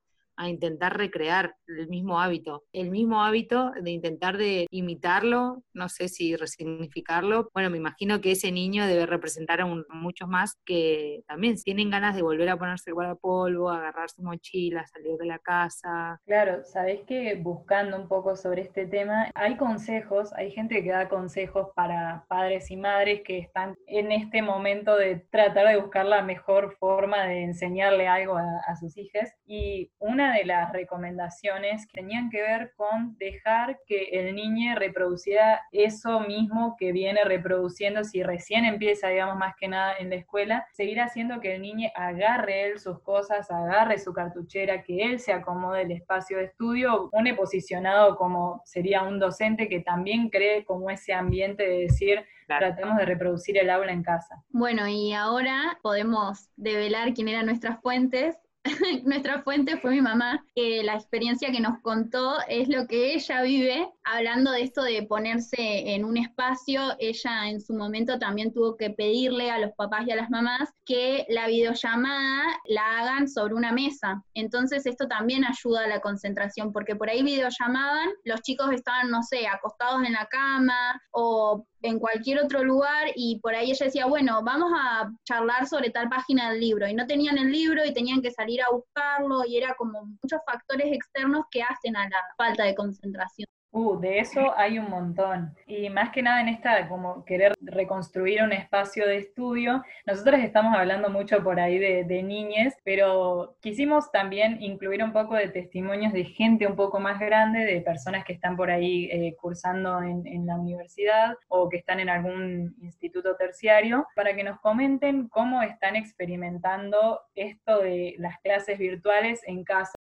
intentar 0.48 0.96
recrear 0.96 1.54
el 1.66 1.88
mismo 1.88 2.20
hábito, 2.20 2.64
el 2.72 2.90
mismo 2.90 3.22
hábito 3.22 3.72
de 3.80 3.90
intentar 3.90 4.36
de 4.36 4.66
imitarlo, 4.70 5.62
no 5.72 5.88
sé 5.88 6.08
si 6.08 6.36
resignificarlo. 6.36 7.50
Bueno, 7.52 7.70
me 7.70 7.76
imagino 7.76 8.20
que 8.20 8.32
ese 8.32 8.52
niño 8.52 8.86
debe 8.86 9.06
representar 9.06 9.60
a, 9.60 9.66
muchos 9.66 10.28
más 10.28 10.58
que 10.64 11.22
también 11.26 11.56
tienen 11.56 11.90
ganas 11.90 12.16
de 12.16 12.22
volver 12.22 12.48
a 12.48 12.58
ponerse 12.58 12.90
el 12.90 12.94
guardapolvo, 12.94 13.70
agarrar 13.70 14.10
su 14.10 14.22
mochila, 14.22 14.86
salir 14.86 15.16
de 15.18 15.26
la 15.26 15.38
casa. 15.38 16.20
Claro, 16.26 16.64
sabés 16.64 17.02
que 17.06 17.34
buscando 17.34 17.96
un 17.96 18.08
poco 18.08 18.36
sobre 18.36 18.62
este 18.62 18.86
tema, 18.86 19.30
hay 19.34 19.56
consejos, 19.56 20.32
hay 20.34 20.50
gente 20.50 20.82
que 20.82 20.90
da 20.90 21.08
consejos 21.08 21.68
para 21.74 22.24
padres 22.28 22.70
y 22.70 22.76
madres 22.76 23.22
que 23.24 23.38
están 23.38 23.74
en 23.86 24.12
este 24.12 24.42
momento 24.42 24.96
de 24.96 25.16
tratar 25.30 25.68
de 25.68 25.80
buscar 25.80 26.06
la 26.06 26.22
mejor 26.22 26.76
forma 26.78 27.24
de 27.24 27.42
enseñarle 27.42 28.08
algo 28.08 28.36
a, 28.36 28.44
a 28.66 28.76
sus 28.76 28.96
hijos. 28.96 29.28
Y 29.46 29.90
una 29.98 30.29
de 30.32 30.44
las 30.44 30.72
recomendaciones 30.72 31.88
tenían 31.92 32.30
que 32.30 32.42
ver 32.42 32.72
con 32.76 33.16
dejar 33.18 33.80
que 33.86 34.10
el 34.12 34.34
niño 34.34 34.74
reproduciera 34.76 35.62
eso 35.72 36.20
mismo 36.20 36.76
que 36.78 36.92
viene 36.92 37.24
reproduciendo 37.24 38.04
si 38.04 38.22
recién 38.22 38.64
empieza, 38.64 39.08
digamos, 39.08 39.36
más 39.36 39.54
que 39.58 39.68
nada 39.68 39.94
en 39.98 40.10
la 40.10 40.16
escuela, 40.16 40.66
seguir 40.72 41.00
haciendo 41.00 41.40
que 41.40 41.54
el 41.56 41.62
niño 41.62 41.90
agarre 41.94 42.64
él 42.64 42.78
sus 42.78 43.00
cosas, 43.00 43.50
agarre 43.50 43.98
su 43.98 44.12
cartuchera, 44.12 44.82
que 44.82 45.02
él 45.04 45.18
se 45.20 45.32
acomode 45.32 45.82
el 45.82 45.92
espacio 45.92 46.38
de 46.38 46.44
estudio, 46.44 47.08
pone 47.10 47.34
posicionado 47.34 48.16
como 48.16 48.62
sería 48.64 49.02
un 49.02 49.18
docente 49.18 49.68
que 49.68 49.80
también 49.80 50.28
cree 50.28 50.64
como 50.64 50.90
ese 50.90 51.12
ambiente 51.12 51.62
de 51.62 51.80
decir, 51.82 52.24
tratamos 52.46 52.96
de 52.96 53.04
reproducir 53.04 53.58
el 53.58 53.70
aula 53.70 53.92
en 53.92 54.02
casa. 54.02 54.42
Bueno, 54.50 54.86
y 54.88 55.12
ahora 55.12 55.78
podemos 55.82 56.48
develar 56.56 57.14
quién 57.14 57.28
eran 57.28 57.46
nuestras 57.46 57.80
fuentes 57.80 58.36
nuestra 59.04 59.42
fuente 59.42 59.78
fue 59.78 59.92
mi 59.92 60.02
mamá, 60.02 60.44
que 60.54 60.82
la 60.82 60.94
experiencia 60.94 61.50
que 61.50 61.60
nos 61.60 61.80
contó 61.80 62.38
es 62.48 62.68
lo 62.68 62.86
que 62.86 63.14
ella 63.14 63.42
vive, 63.42 63.88
hablando 64.04 64.50
de 64.52 64.62
esto 64.62 64.82
de 64.82 65.02
ponerse 65.02 65.94
en 65.94 66.04
un 66.04 66.18
espacio, 66.18 66.94
ella 66.98 67.48
en 67.48 67.60
su 67.60 67.74
momento 67.74 68.18
también 68.18 68.52
tuvo 68.52 68.76
que 68.76 68.90
pedirle 68.90 69.50
a 69.50 69.58
los 69.58 69.72
papás 69.72 70.06
y 70.06 70.10
a 70.10 70.16
las 70.16 70.30
mamás 70.30 70.68
que 70.84 71.24
la 71.28 71.46
videollamada 71.46 72.44
la 72.66 72.98
hagan 72.98 73.28
sobre 73.28 73.54
una 73.54 73.72
mesa. 73.72 74.22
Entonces 74.34 74.84
esto 74.84 75.08
también 75.08 75.44
ayuda 75.44 75.84
a 75.84 75.88
la 75.88 76.00
concentración, 76.00 76.72
porque 76.72 76.96
por 76.96 77.08
ahí 77.08 77.22
videollamaban, 77.22 78.10
los 78.24 78.42
chicos 78.42 78.72
estaban, 78.72 79.10
no 79.10 79.22
sé, 79.22 79.46
acostados 79.46 80.02
en 80.04 80.12
la 80.12 80.26
cama 80.26 81.00
o 81.12 81.66
en 81.82 81.98
cualquier 81.98 82.40
otro 82.40 82.62
lugar 82.64 83.08
y 83.14 83.38
por 83.40 83.54
ahí 83.54 83.70
ella 83.70 83.86
decía, 83.86 84.06
bueno, 84.06 84.42
vamos 84.42 84.72
a 84.74 85.10
charlar 85.24 85.66
sobre 85.66 85.90
tal 85.90 86.08
página 86.08 86.50
del 86.50 86.60
libro 86.60 86.86
y 86.88 86.94
no 86.94 87.06
tenían 87.06 87.38
el 87.38 87.50
libro 87.50 87.84
y 87.84 87.92
tenían 87.92 88.20
que 88.22 88.30
salir 88.30 88.60
a 88.62 88.70
buscarlo 88.70 89.44
y 89.46 89.56
era 89.56 89.74
como 89.74 90.04
muchos 90.22 90.40
factores 90.44 90.92
externos 90.92 91.44
que 91.50 91.62
hacen 91.62 91.96
a 91.96 92.08
la 92.08 92.22
falta 92.36 92.64
de 92.64 92.74
concentración. 92.74 93.46
Uh, 93.72 94.00
de 94.00 94.18
eso 94.18 94.52
hay 94.56 94.80
un 94.80 94.90
montón. 94.90 95.54
Y 95.66 95.88
más 95.90 96.10
que 96.10 96.22
nada 96.22 96.40
en 96.40 96.48
esta, 96.48 96.88
como 96.88 97.24
querer 97.24 97.54
reconstruir 97.60 98.42
un 98.42 98.52
espacio 98.52 99.06
de 99.06 99.18
estudio, 99.18 99.84
nosotros 100.06 100.40
estamos 100.40 100.76
hablando 100.76 101.08
mucho 101.08 101.40
por 101.44 101.60
ahí 101.60 101.78
de, 101.78 102.02
de 102.02 102.22
niñes, 102.24 102.74
pero 102.82 103.56
quisimos 103.60 104.10
también 104.10 104.60
incluir 104.60 105.04
un 105.04 105.12
poco 105.12 105.36
de 105.36 105.48
testimonios 105.48 106.12
de 106.12 106.24
gente 106.24 106.66
un 106.66 106.74
poco 106.74 106.98
más 106.98 107.20
grande, 107.20 107.60
de 107.60 107.80
personas 107.80 108.24
que 108.24 108.32
están 108.32 108.56
por 108.56 108.70
ahí 108.72 109.08
eh, 109.12 109.36
cursando 109.40 110.02
en, 110.02 110.26
en 110.26 110.46
la 110.46 110.56
universidad 110.56 111.36
o 111.46 111.68
que 111.68 111.76
están 111.76 112.00
en 112.00 112.08
algún 112.08 112.74
instituto 112.80 113.36
terciario, 113.36 114.04
para 114.16 114.34
que 114.34 114.42
nos 114.42 114.58
comenten 114.60 115.28
cómo 115.28 115.62
están 115.62 115.94
experimentando 115.94 117.20
esto 117.36 117.78
de 117.78 118.16
las 118.18 118.36
clases 118.40 118.78
virtuales 118.78 119.42
en 119.46 119.62
casa. 119.62 119.99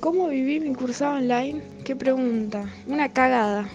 ¿Cómo 0.00 0.28
viví 0.28 0.60
mi 0.60 0.74
cursado 0.74 1.16
online? 1.16 1.62
¿Qué 1.84 1.96
pregunta? 1.96 2.70
Una 2.86 3.12
cagada. 3.12 3.68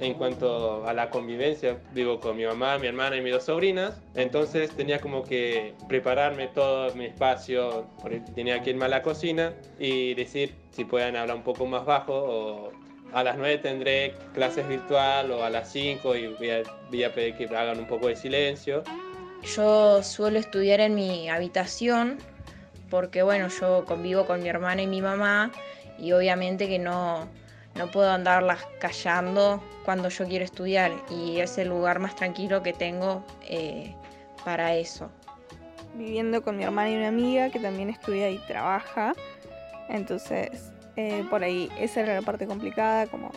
En 0.00 0.14
cuanto 0.14 0.86
a 0.86 0.92
la 0.92 1.10
convivencia, 1.10 1.78
vivo 1.92 2.18
con 2.18 2.36
mi 2.36 2.44
mamá, 2.44 2.78
mi 2.78 2.86
hermana 2.86 3.16
y 3.16 3.20
mis 3.20 3.32
dos 3.32 3.44
sobrinas, 3.44 4.00
entonces 4.14 4.70
tenía 4.70 5.00
como 5.00 5.22
que 5.22 5.74
prepararme 5.88 6.48
todo 6.48 6.94
mi 6.94 7.06
espacio, 7.06 7.86
porque 8.00 8.20
tenía 8.34 8.60
que 8.62 8.70
irme 8.70 8.86
a 8.86 8.88
la 8.88 9.02
cocina 9.02 9.52
y 9.78 10.14
decir 10.14 10.54
si 10.70 10.84
pueden 10.84 11.16
hablar 11.16 11.36
un 11.36 11.42
poco 11.42 11.66
más 11.66 11.84
bajo 11.84 12.14
o 12.14 12.72
a 13.12 13.22
las 13.22 13.36
9 13.36 13.58
tendré 13.58 14.14
clases 14.34 14.66
virtual 14.66 15.30
o 15.30 15.44
a 15.44 15.50
las 15.50 15.70
5 15.70 16.16
y 16.16 16.26
voy 16.26 16.50
a, 16.50 16.62
voy 16.88 17.04
a 17.04 17.14
pedir 17.14 17.36
que 17.36 17.44
hagan 17.44 17.78
un 17.78 17.86
poco 17.86 18.08
de 18.08 18.16
silencio. 18.16 18.82
Yo 19.56 20.02
suelo 20.02 20.38
estudiar 20.38 20.80
en 20.80 20.94
mi 20.94 21.28
habitación 21.28 22.18
porque 22.94 23.24
bueno, 23.24 23.48
yo 23.48 23.84
convivo 23.86 24.24
con 24.24 24.40
mi 24.40 24.48
hermana 24.48 24.80
y 24.82 24.86
mi 24.86 25.02
mamá 25.02 25.50
y 25.98 26.12
obviamente 26.12 26.68
que 26.68 26.78
no, 26.78 27.26
no 27.74 27.90
puedo 27.90 28.08
andarlas 28.08 28.60
callando 28.78 29.60
cuando 29.84 30.10
yo 30.10 30.28
quiero 30.28 30.44
estudiar 30.44 30.92
y 31.10 31.40
es 31.40 31.58
el 31.58 31.70
lugar 31.70 31.98
más 31.98 32.14
tranquilo 32.14 32.62
que 32.62 32.72
tengo 32.72 33.24
eh, 33.48 33.96
para 34.44 34.76
eso. 34.76 35.10
Viviendo 35.94 36.44
con 36.44 36.56
mi 36.56 36.62
hermana 36.62 36.88
y 36.90 36.96
una 36.96 37.08
amiga 37.08 37.50
que 37.50 37.58
también 37.58 37.90
estudia 37.90 38.30
y 38.30 38.38
trabaja, 38.46 39.12
entonces 39.88 40.70
eh, 40.94 41.26
por 41.28 41.42
ahí 41.42 41.72
esa 41.80 42.02
era 42.02 42.14
la 42.14 42.22
parte 42.22 42.46
complicada, 42.46 43.08
como 43.08 43.32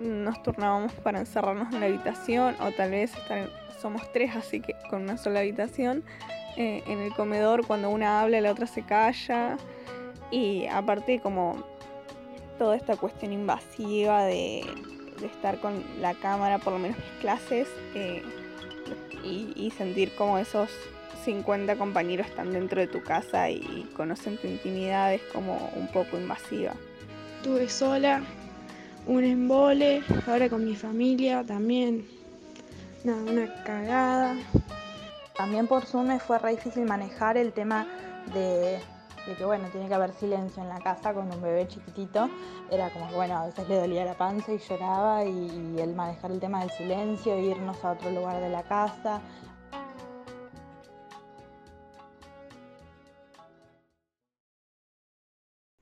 nos 0.00 0.42
turnábamos 0.42 0.92
para 0.92 1.20
encerrarnos 1.20 1.72
en 1.72 1.80
la 1.80 1.86
habitación 1.86 2.56
o 2.60 2.72
tal 2.72 2.90
vez 2.90 3.16
estar 3.16 3.48
somos 3.80 4.02
tres, 4.12 4.36
así 4.36 4.60
que 4.60 4.74
con 4.90 5.04
una 5.04 5.16
sola 5.16 5.40
habitación. 5.40 6.04
Eh, 6.60 6.82
en 6.88 6.98
el 6.98 7.14
comedor, 7.14 7.64
cuando 7.64 7.88
una 7.88 8.20
habla, 8.20 8.40
la 8.40 8.50
otra 8.50 8.66
se 8.66 8.82
calla. 8.82 9.56
Y 10.32 10.66
aparte, 10.66 11.20
como 11.20 11.64
toda 12.58 12.76
esta 12.76 12.96
cuestión 12.96 13.32
invasiva 13.32 14.24
de, 14.24 14.64
estar 15.24 15.60
con 15.60 15.84
la 16.00 16.14
cámara, 16.14 16.58
por 16.58 16.72
lo 16.72 16.80
menos 16.80 16.98
en 16.98 17.20
clases, 17.20 17.68
eh, 17.94 18.24
y, 19.22 19.52
y 19.54 19.70
sentir 19.70 20.12
como 20.16 20.36
esos 20.36 20.68
50 21.24 21.76
compañeros 21.76 22.26
están 22.26 22.52
dentro 22.52 22.80
de 22.80 22.88
tu 22.88 23.04
casa 23.04 23.50
y 23.50 23.88
conocen 23.96 24.36
tu 24.38 24.48
intimidad 24.48 25.14
es 25.14 25.22
como 25.32 25.70
un 25.76 25.86
poco 25.92 26.18
invasiva. 26.18 26.72
Estuve 27.36 27.68
sola, 27.68 28.20
un 29.06 29.22
embole, 29.22 30.02
ahora 30.26 30.48
con 30.48 30.64
mi 30.64 30.74
familia 30.74 31.44
también. 31.44 32.04
Nada, 33.04 33.22
una 33.30 33.62
cagada. 33.62 34.36
También 35.38 35.68
por 35.68 35.86
Zoom 35.86 36.08
me 36.08 36.18
fue 36.18 36.40
re 36.40 36.50
difícil 36.50 36.84
manejar 36.84 37.36
el 37.36 37.52
tema 37.52 37.86
de, 38.34 38.80
de, 39.24 39.34
que, 39.36 39.44
bueno, 39.44 39.68
tiene 39.70 39.86
que 39.86 39.94
haber 39.94 40.12
silencio 40.12 40.60
en 40.64 40.68
la 40.68 40.80
casa 40.80 41.14
con 41.14 41.32
un 41.32 41.40
bebé 41.40 41.68
chiquitito. 41.68 42.28
Era 42.72 42.90
como 42.90 43.08
que, 43.08 43.14
bueno, 43.14 43.38
a 43.38 43.46
veces 43.46 43.68
le 43.68 43.78
dolía 43.78 44.04
la 44.04 44.14
panza 44.14 44.52
y 44.52 44.58
lloraba 44.58 45.24
y, 45.24 45.76
y 45.76 45.80
el 45.80 45.94
manejar 45.94 46.32
el 46.32 46.40
tema 46.40 46.58
del 46.58 46.70
silencio, 46.70 47.38
irnos 47.38 47.84
a 47.84 47.92
otro 47.92 48.10
lugar 48.10 48.40
de 48.40 48.48
la 48.48 48.64
casa. 48.64 49.20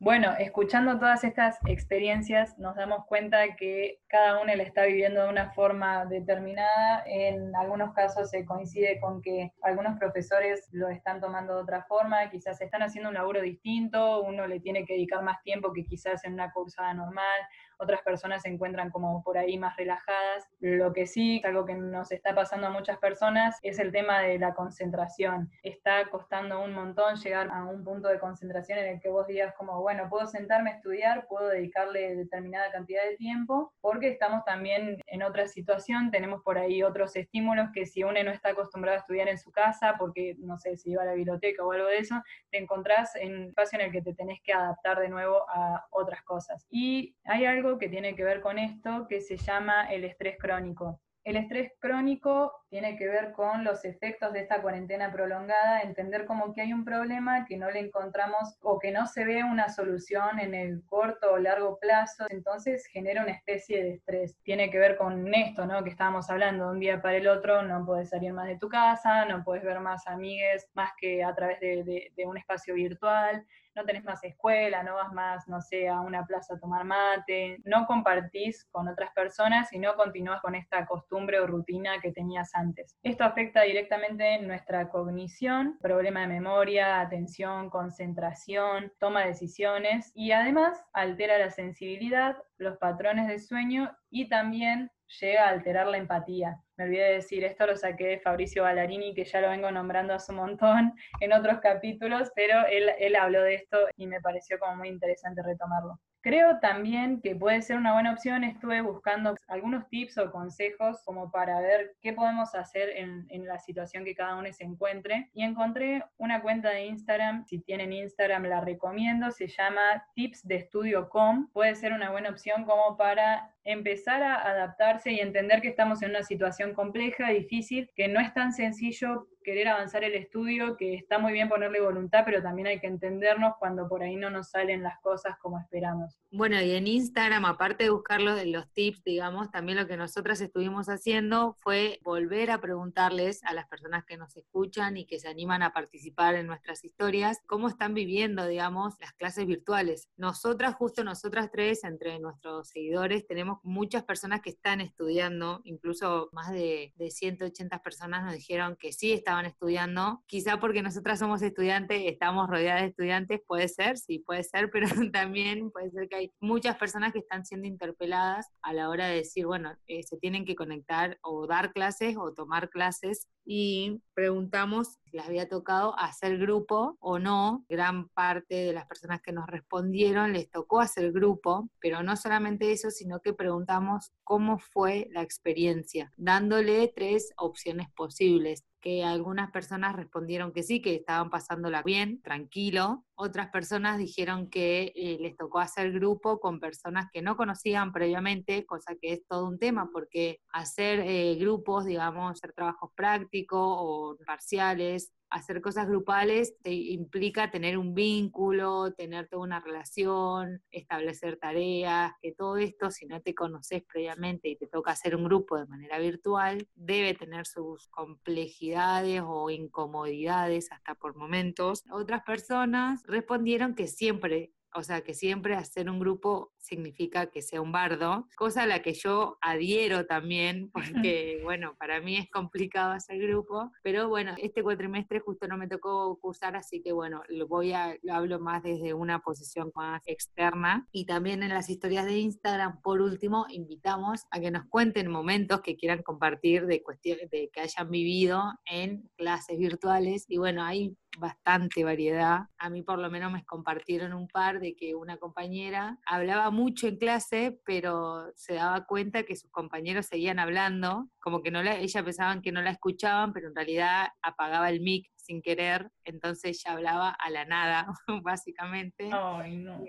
Bueno, 0.06 0.36
escuchando 0.38 1.00
todas 1.00 1.24
estas 1.24 1.58
experiencias 1.66 2.56
nos 2.60 2.76
damos 2.76 3.06
cuenta 3.06 3.56
que 3.56 3.98
cada 4.06 4.40
una 4.40 4.54
la 4.54 4.62
está 4.62 4.84
viviendo 4.84 5.20
de 5.20 5.28
una 5.28 5.50
forma 5.50 6.06
determinada. 6.06 7.02
En 7.06 7.56
algunos 7.56 7.92
casos 7.92 8.30
se 8.30 8.44
coincide 8.44 9.00
con 9.00 9.20
que 9.20 9.52
algunos 9.62 9.98
profesores 9.98 10.68
lo 10.70 10.88
están 10.90 11.20
tomando 11.20 11.56
de 11.56 11.62
otra 11.62 11.82
forma, 11.88 12.30
quizás 12.30 12.60
están 12.60 12.82
haciendo 12.82 13.08
un 13.08 13.16
laburo 13.16 13.42
distinto, 13.42 14.22
uno 14.22 14.46
le 14.46 14.60
tiene 14.60 14.84
que 14.84 14.92
dedicar 14.92 15.24
más 15.24 15.42
tiempo 15.42 15.72
que 15.72 15.84
quizás 15.84 16.22
en 16.22 16.34
una 16.34 16.52
cursada 16.52 16.94
normal, 16.94 17.40
otras 17.78 18.02
personas 18.02 18.42
se 18.42 18.48
encuentran 18.48 18.90
como 18.90 19.22
por 19.22 19.38
ahí 19.38 19.58
más 19.58 19.76
relajadas. 19.76 20.48
Lo 20.60 20.92
que 20.92 21.06
sí, 21.06 21.40
algo 21.44 21.64
que 21.64 21.74
nos 21.74 22.12
está 22.12 22.34
pasando 22.34 22.66
a 22.66 22.70
muchas 22.70 22.98
personas, 22.98 23.58
es 23.62 23.78
el 23.78 23.92
tema 23.92 24.20
de 24.20 24.38
la 24.38 24.54
concentración. 24.54 25.50
Está 25.62 26.08
costando 26.10 26.62
un 26.62 26.72
montón 26.72 27.16
llegar 27.16 27.48
a 27.50 27.64
un 27.64 27.84
punto 27.84 28.08
de 28.08 28.18
concentración 28.18 28.78
en 28.78 28.86
el 28.94 29.00
que 29.00 29.08
vos 29.08 29.26
digas 29.26 29.54
como, 29.54 29.80
bueno, 29.80 30.08
puedo 30.08 30.26
sentarme 30.26 30.70
a 30.70 30.74
estudiar, 30.74 31.26
puedo 31.28 31.48
dedicarle 31.48 32.16
determinada 32.16 32.70
cantidad 32.72 33.04
de 33.04 33.16
tiempo, 33.16 33.72
porque 33.80 34.08
estamos 34.08 34.44
también 34.44 35.00
en 35.06 35.22
otra 35.22 35.46
situación, 35.46 36.10
tenemos 36.10 36.42
por 36.42 36.58
ahí 36.58 36.82
otros 36.82 37.14
estímulos 37.16 37.68
que 37.72 37.86
si 37.86 38.02
uno 38.02 38.16
no 38.22 38.30
está 38.30 38.50
acostumbrado 38.50 38.96
a 38.96 39.00
estudiar 39.00 39.28
en 39.28 39.38
su 39.38 39.50
casa, 39.50 39.96
porque 39.98 40.36
no 40.38 40.58
sé, 40.58 40.76
si 40.76 40.92
iba 40.92 41.02
a 41.02 41.06
la 41.06 41.14
biblioteca 41.14 41.64
o 41.64 41.72
algo 41.72 41.86
de 41.88 41.98
eso, 41.98 42.22
te 42.50 42.58
encontrás 42.58 43.14
en 43.16 43.34
un 43.34 43.42
espacio 43.48 43.78
en 43.78 43.86
el 43.86 43.92
que 43.92 44.02
te 44.02 44.14
tenés 44.14 44.40
que 44.42 44.52
adaptar 44.52 45.00
de 45.00 45.08
nuevo 45.08 45.44
a 45.48 45.86
otras 45.90 46.22
cosas. 46.22 46.66
Y 46.70 47.16
hay 47.24 47.44
algo 47.44 47.65
que 47.78 47.88
tiene 47.88 48.14
que 48.14 48.24
ver 48.24 48.40
con 48.40 48.58
esto 48.58 49.06
que 49.08 49.20
se 49.20 49.36
llama 49.36 49.92
el 49.92 50.04
estrés 50.04 50.36
crónico. 50.38 51.00
El 51.26 51.34
estrés 51.34 51.72
crónico 51.80 52.52
tiene 52.68 52.96
que 52.96 53.08
ver 53.08 53.32
con 53.32 53.64
los 53.64 53.84
efectos 53.84 54.32
de 54.32 54.42
esta 54.42 54.62
cuarentena 54.62 55.10
prolongada, 55.10 55.80
entender 55.80 56.24
como 56.24 56.54
que 56.54 56.60
hay 56.60 56.72
un 56.72 56.84
problema 56.84 57.44
que 57.46 57.56
no 57.56 57.68
le 57.68 57.80
encontramos 57.80 58.56
o 58.60 58.78
que 58.78 58.92
no 58.92 59.08
se 59.08 59.24
ve 59.24 59.42
una 59.42 59.68
solución 59.68 60.38
en 60.38 60.54
el 60.54 60.84
corto 60.86 61.32
o 61.32 61.38
largo 61.38 61.80
plazo, 61.80 62.26
entonces 62.28 62.86
genera 62.86 63.24
una 63.24 63.32
especie 63.32 63.82
de 63.82 63.94
estrés. 63.94 64.38
Tiene 64.44 64.70
que 64.70 64.78
ver 64.78 64.96
con 64.96 65.34
esto, 65.34 65.66
¿no? 65.66 65.82
Que 65.82 65.90
estábamos 65.90 66.30
hablando, 66.30 66.66
de 66.66 66.70
un 66.70 66.78
día 66.78 67.02
para 67.02 67.16
el 67.16 67.26
otro 67.26 67.60
no 67.62 67.84
puedes 67.84 68.10
salir 68.10 68.32
más 68.32 68.46
de 68.46 68.58
tu 68.58 68.68
casa, 68.68 69.24
no 69.24 69.42
puedes 69.42 69.64
ver 69.64 69.80
más 69.80 70.06
amigues 70.06 70.70
más 70.74 70.92
que 70.96 71.24
a 71.24 71.34
través 71.34 71.58
de, 71.58 72.12
de 72.16 72.24
un 72.24 72.36
espacio 72.36 72.74
virtual 72.74 73.44
no 73.76 73.84
tenés 73.84 74.04
más 74.04 74.24
escuela, 74.24 74.82
no 74.82 74.94
vas 74.94 75.12
más, 75.12 75.46
no 75.48 75.60
sé, 75.60 75.88
a 75.88 76.00
una 76.00 76.24
plaza 76.24 76.54
a 76.54 76.58
tomar 76.58 76.84
mate, 76.84 77.58
no 77.64 77.86
compartís 77.86 78.64
con 78.70 78.88
otras 78.88 79.12
personas 79.12 79.72
y 79.72 79.78
no 79.78 79.94
continúas 79.94 80.40
con 80.40 80.54
esta 80.54 80.86
costumbre 80.86 81.38
o 81.38 81.46
rutina 81.46 82.00
que 82.00 82.12
tenías 82.12 82.54
antes. 82.54 82.96
Esto 83.02 83.24
afecta 83.24 83.62
directamente 83.62 84.38
nuestra 84.40 84.88
cognición, 84.88 85.78
problema 85.80 86.22
de 86.22 86.28
memoria, 86.28 87.00
atención, 87.00 87.68
concentración, 87.68 88.92
toma 88.98 89.20
de 89.20 89.28
decisiones 89.28 90.10
y 90.14 90.32
además 90.32 90.82
altera 90.94 91.38
la 91.38 91.50
sensibilidad, 91.50 92.36
los 92.56 92.78
patrones 92.78 93.28
de 93.28 93.38
sueño 93.38 93.94
y 94.10 94.28
también 94.28 94.90
llega 95.20 95.46
a 95.46 95.50
alterar 95.50 95.86
la 95.86 95.98
empatía. 95.98 96.60
Me 96.76 96.84
olvidé 96.84 97.04
de 97.04 97.14
decir, 97.14 97.44
esto 97.44 97.66
lo 97.66 97.76
saqué 97.76 98.06
de 98.06 98.20
Fabricio 98.20 98.62
Ballarini, 98.62 99.14
que 99.14 99.24
ya 99.24 99.40
lo 99.40 99.48
vengo 99.48 99.70
nombrando 99.70 100.14
hace 100.14 100.32
un 100.32 100.38
montón 100.38 100.94
en 101.20 101.32
otros 101.32 101.58
capítulos, 101.60 102.30
pero 102.34 102.66
él, 102.66 102.90
él 102.98 103.16
habló 103.16 103.42
de 103.42 103.54
esto 103.54 103.78
y 103.96 104.06
me 104.06 104.20
pareció 104.20 104.58
como 104.58 104.76
muy 104.76 104.88
interesante 104.88 105.42
retomarlo. 105.42 105.98
Creo 106.26 106.58
también 106.58 107.20
que 107.20 107.36
puede 107.36 107.62
ser 107.62 107.76
una 107.76 107.92
buena 107.92 108.10
opción, 108.10 108.42
estuve 108.42 108.80
buscando 108.80 109.36
algunos 109.46 109.88
tips 109.88 110.18
o 110.18 110.32
consejos 110.32 111.00
como 111.04 111.30
para 111.30 111.60
ver 111.60 111.94
qué 112.02 112.12
podemos 112.12 112.52
hacer 112.56 112.88
en, 112.96 113.26
en, 113.28 113.46
la 113.46 113.60
situación 113.60 114.04
que 114.04 114.16
cada 114.16 114.34
uno 114.34 114.52
se 114.52 114.64
encuentre 114.64 115.30
y 115.34 115.44
encontré 115.44 116.02
una 116.18 116.42
cuenta 116.42 116.70
de 116.70 116.86
Instagram, 116.86 117.44
si 117.46 117.60
tienen 117.60 117.92
Instagram 117.92 118.42
la 118.42 118.60
recomiendo, 118.60 119.30
se 119.30 119.46
llama 119.46 120.04
tipsdeestudio.com, 120.16 121.48
puede 121.52 121.76
ser 121.76 121.92
una 121.92 122.10
buena 122.10 122.30
opción 122.30 122.64
como 122.64 122.96
para 122.96 123.54
empezar 123.62 124.20
a 124.24 124.50
adaptarse 124.50 125.12
y 125.12 125.20
entender 125.20 125.60
que 125.60 125.68
estamos 125.68 126.02
en 126.02 126.10
una 126.10 126.24
situación 126.24 126.74
compleja, 126.74 127.30
difícil, 127.30 127.88
que 127.94 128.08
no 128.08 128.18
es 128.18 128.34
tan 128.34 128.52
sencillo 128.52 129.28
querer 129.46 129.68
avanzar 129.68 130.02
el 130.02 130.16
estudio, 130.16 130.76
que 130.76 130.96
está 130.96 131.20
muy 131.20 131.32
bien 131.32 131.48
ponerle 131.48 131.80
voluntad, 131.80 132.22
pero 132.24 132.42
también 132.42 132.66
hay 132.66 132.80
que 132.80 132.88
entendernos 132.88 133.54
cuando 133.60 133.88
por 133.88 134.02
ahí 134.02 134.16
no 134.16 134.28
nos 134.28 134.50
salen 134.50 134.82
las 134.82 134.98
cosas 135.00 135.38
como 135.38 135.60
esperamos. 135.60 136.18
Bueno, 136.32 136.60
y 136.60 136.72
en 136.72 136.88
Instagram, 136.88 137.44
aparte 137.44 137.84
de 137.84 137.90
buscar 137.90 138.20
los, 138.20 138.44
los 138.44 138.68
tips, 138.72 139.04
digamos, 139.04 139.52
también 139.52 139.78
lo 139.78 139.86
que 139.86 139.96
nosotras 139.96 140.40
estuvimos 140.40 140.88
haciendo 140.88 141.54
fue 141.60 142.00
volver 142.02 142.50
a 142.50 142.60
preguntarles 142.60 143.44
a 143.44 143.54
las 143.54 143.68
personas 143.68 144.04
que 144.04 144.16
nos 144.16 144.36
escuchan 144.36 144.96
y 144.96 145.06
que 145.06 145.20
se 145.20 145.28
animan 145.28 145.62
a 145.62 145.72
participar 145.72 146.34
en 146.34 146.48
nuestras 146.48 146.84
historias, 146.84 147.40
cómo 147.46 147.68
están 147.68 147.94
viviendo, 147.94 148.48
digamos, 148.48 148.96
las 148.98 149.12
clases 149.12 149.46
virtuales. 149.46 150.08
Nosotras, 150.16 150.74
justo 150.74 151.04
nosotras 151.04 151.50
tres, 151.52 151.84
entre 151.84 152.18
nuestros 152.18 152.70
seguidores, 152.70 153.28
tenemos 153.28 153.60
muchas 153.62 154.02
personas 154.02 154.40
que 154.40 154.50
están 154.50 154.80
estudiando, 154.80 155.60
incluso 155.62 156.30
más 156.32 156.50
de, 156.50 156.92
de 156.96 157.12
180 157.12 157.80
personas 157.80 158.24
nos 158.24 158.34
dijeron 158.34 158.74
que 158.74 158.92
sí 158.92 159.12
estaban 159.12 159.35
estudiando, 159.44 160.22
quizá 160.26 160.58
porque 160.58 160.82
nosotras 160.82 161.18
somos 161.18 161.42
estudiantes, 161.42 162.02
estamos 162.06 162.48
rodeadas 162.48 162.82
de 162.82 162.88
estudiantes, 162.88 163.40
puede 163.46 163.68
ser, 163.68 163.98
sí, 163.98 164.20
puede 164.20 164.42
ser, 164.44 164.70
pero 164.72 164.88
también 165.12 165.70
puede 165.70 165.90
ser 165.90 166.08
que 166.08 166.16
hay 166.16 166.32
muchas 166.40 166.76
personas 166.76 167.12
que 167.12 167.18
están 167.18 167.44
siendo 167.44 167.66
interpeladas 167.66 168.46
a 168.62 168.72
la 168.72 168.88
hora 168.88 169.08
de 169.08 169.16
decir, 169.16 169.46
bueno, 169.46 169.76
eh, 169.86 170.02
se 170.04 170.16
tienen 170.16 170.44
que 170.44 170.56
conectar 170.56 171.18
o 171.22 171.46
dar 171.46 171.72
clases 171.72 172.16
o 172.16 172.32
tomar 172.32 172.70
clases 172.70 173.28
y 173.44 174.02
preguntamos 174.14 174.98
si 175.04 175.16
les 175.16 175.26
había 175.26 175.48
tocado 175.48 175.96
hacer 175.98 176.36
grupo 176.36 176.96
o 177.00 177.18
no. 177.18 177.64
Gran 177.68 178.08
parte 178.08 178.56
de 178.56 178.72
las 178.72 178.86
personas 178.86 179.22
que 179.22 179.32
nos 179.32 179.46
respondieron 179.46 180.32
les 180.32 180.50
tocó 180.50 180.80
hacer 180.80 181.12
grupo, 181.12 181.68
pero 181.80 182.02
no 182.02 182.16
solamente 182.16 182.72
eso, 182.72 182.90
sino 182.90 183.20
que 183.20 183.32
preguntamos 183.32 184.12
cómo 184.24 184.58
fue 184.58 185.08
la 185.12 185.22
experiencia, 185.22 186.12
dándole 186.16 186.92
tres 186.94 187.32
opciones 187.36 187.88
posibles 187.90 188.64
que 188.86 189.02
algunas 189.02 189.50
personas 189.50 189.96
respondieron 189.96 190.52
que 190.52 190.62
sí, 190.62 190.80
que 190.80 190.94
estaban 190.94 191.28
pasándola 191.28 191.82
bien, 191.82 192.22
tranquilo. 192.22 193.04
Otras 193.18 193.48
personas 193.48 193.98
dijeron 193.98 194.50
que 194.50 194.92
eh, 194.94 195.16
les 195.20 195.36
tocó 195.36 195.58
hacer 195.58 195.90
grupo 195.92 196.38
con 196.38 196.60
personas 196.60 197.06
que 197.10 197.22
no 197.22 197.36
conocían 197.36 197.92
previamente, 197.92 198.66
cosa 198.66 198.94
que 199.00 199.12
es 199.14 199.26
todo 199.26 199.46
un 199.46 199.58
tema, 199.58 199.90
porque 199.90 200.40
hacer 200.50 201.00
eh, 201.00 201.34
grupos, 201.36 201.86
digamos, 201.86 202.32
hacer 202.32 202.52
trabajos 202.52 202.90
prácticos 202.94 203.58
o 203.60 204.16
parciales, 204.26 205.12
hacer 205.30 205.60
cosas 205.60 205.88
grupales 205.88 206.54
te 206.62 206.72
implica 206.72 207.50
tener 207.50 207.78
un 207.78 207.94
vínculo, 207.94 208.92
tener 208.92 209.28
toda 209.28 209.42
una 209.42 209.60
relación, 209.60 210.62
establecer 210.70 211.38
tareas, 211.38 212.12
que 212.20 212.32
todo 212.32 212.56
esto, 212.56 212.90
si 212.90 213.06
no 213.06 213.20
te 213.20 213.34
conoces 213.34 213.82
previamente 213.84 214.48
y 214.48 214.56
te 214.56 214.66
toca 214.66 214.92
hacer 214.92 215.16
un 215.16 215.24
grupo 215.24 215.58
de 215.58 215.66
manera 215.66 215.98
virtual, 215.98 216.68
debe 216.74 217.14
tener 217.14 217.46
sus 217.46 217.88
complejidades 217.88 219.22
o 219.24 219.50
incomodidades 219.50 220.70
hasta 220.72 220.94
por 220.94 221.16
momentos. 221.16 221.82
Otras 221.90 222.22
personas 222.22 223.02
respondieron 223.06 223.74
que 223.74 223.86
siempre 223.86 224.52
o 224.76 224.82
sea, 224.82 225.00
que 225.00 225.14
siempre 225.14 225.54
hacer 225.54 225.88
un 225.88 225.98
grupo 225.98 226.52
significa 226.66 227.26
que 227.26 227.42
sea 227.42 227.60
un 227.60 227.72
bardo, 227.72 228.28
cosa 228.36 228.64
a 228.64 228.66
la 228.66 228.82
que 228.82 228.94
yo 228.94 229.38
adhiero 229.40 230.06
también, 230.06 230.70
porque, 230.72 231.40
bueno, 231.42 231.74
para 231.78 232.00
mí 232.00 232.16
es 232.16 232.30
complicado 232.30 232.92
hacer 232.92 233.18
grupo, 233.18 233.72
pero 233.82 234.08
bueno, 234.08 234.34
este 234.38 234.62
cuatrimestre 234.62 235.20
justo 235.20 235.46
no 235.48 235.56
me 235.56 235.68
tocó 235.68 236.18
cursar, 236.20 236.56
así 236.56 236.82
que 236.82 236.92
bueno, 236.92 237.22
lo 237.28 237.46
voy 237.46 237.72
a, 237.72 237.96
lo 238.02 238.14
hablo 238.14 238.38
más 238.40 238.62
desde 238.62 238.94
una 238.94 239.20
posición 239.20 239.70
más 239.74 240.02
externa. 240.06 240.86
Y 240.92 241.06
también 241.06 241.42
en 241.42 241.50
las 241.50 241.68
historias 241.70 242.06
de 242.06 242.18
Instagram, 242.18 242.80
por 242.82 243.00
último, 243.00 243.46
invitamos 243.48 244.26
a 244.30 244.40
que 244.40 244.50
nos 244.50 244.66
cuenten 244.66 245.10
momentos 245.10 245.60
que 245.60 245.76
quieran 245.76 246.02
compartir 246.02 246.66
de 246.66 246.82
cuestiones 246.82 247.30
de 247.30 247.50
que 247.52 247.60
hayan 247.60 247.90
vivido 247.90 248.42
en 248.70 249.08
clases 249.16 249.58
virtuales. 249.58 250.24
Y 250.28 250.38
bueno, 250.38 250.64
hay 250.64 250.96
bastante 251.18 251.84
variedad. 251.84 252.46
A 252.58 252.70
mí 252.70 252.82
por 252.82 252.98
lo 252.98 253.10
menos 253.10 253.32
me 253.32 253.44
compartieron 253.44 254.12
un 254.12 254.28
par 254.28 254.60
de 254.60 254.74
que 254.74 254.94
una 254.94 255.16
compañera 255.16 255.98
hablaba 256.06 256.50
mucho 256.56 256.88
en 256.88 256.96
clase, 256.96 257.60
pero 257.64 258.32
se 258.34 258.54
daba 258.54 258.86
cuenta 258.86 259.24
que 259.24 259.36
sus 259.36 259.50
compañeros 259.50 260.06
seguían 260.06 260.38
hablando, 260.38 261.10
como 261.20 261.42
que 261.42 261.50
no 261.50 261.62
la, 261.62 261.76
ella 261.76 262.02
pensaban 262.02 262.40
que 262.40 262.50
no 262.50 262.62
la 262.62 262.70
escuchaban, 262.70 263.32
pero 263.34 263.48
en 263.48 263.54
realidad 263.54 264.08
apagaba 264.22 264.70
el 264.70 264.80
mic 264.80 265.06
sin 265.16 265.42
querer, 265.42 265.90
entonces 266.04 266.64
ella 266.64 266.74
hablaba 266.74 267.10
a 267.10 267.30
la 267.30 267.44
nada, 267.44 267.86
básicamente. 268.24 269.10
Ay, 269.12 269.58
no. 269.58 269.84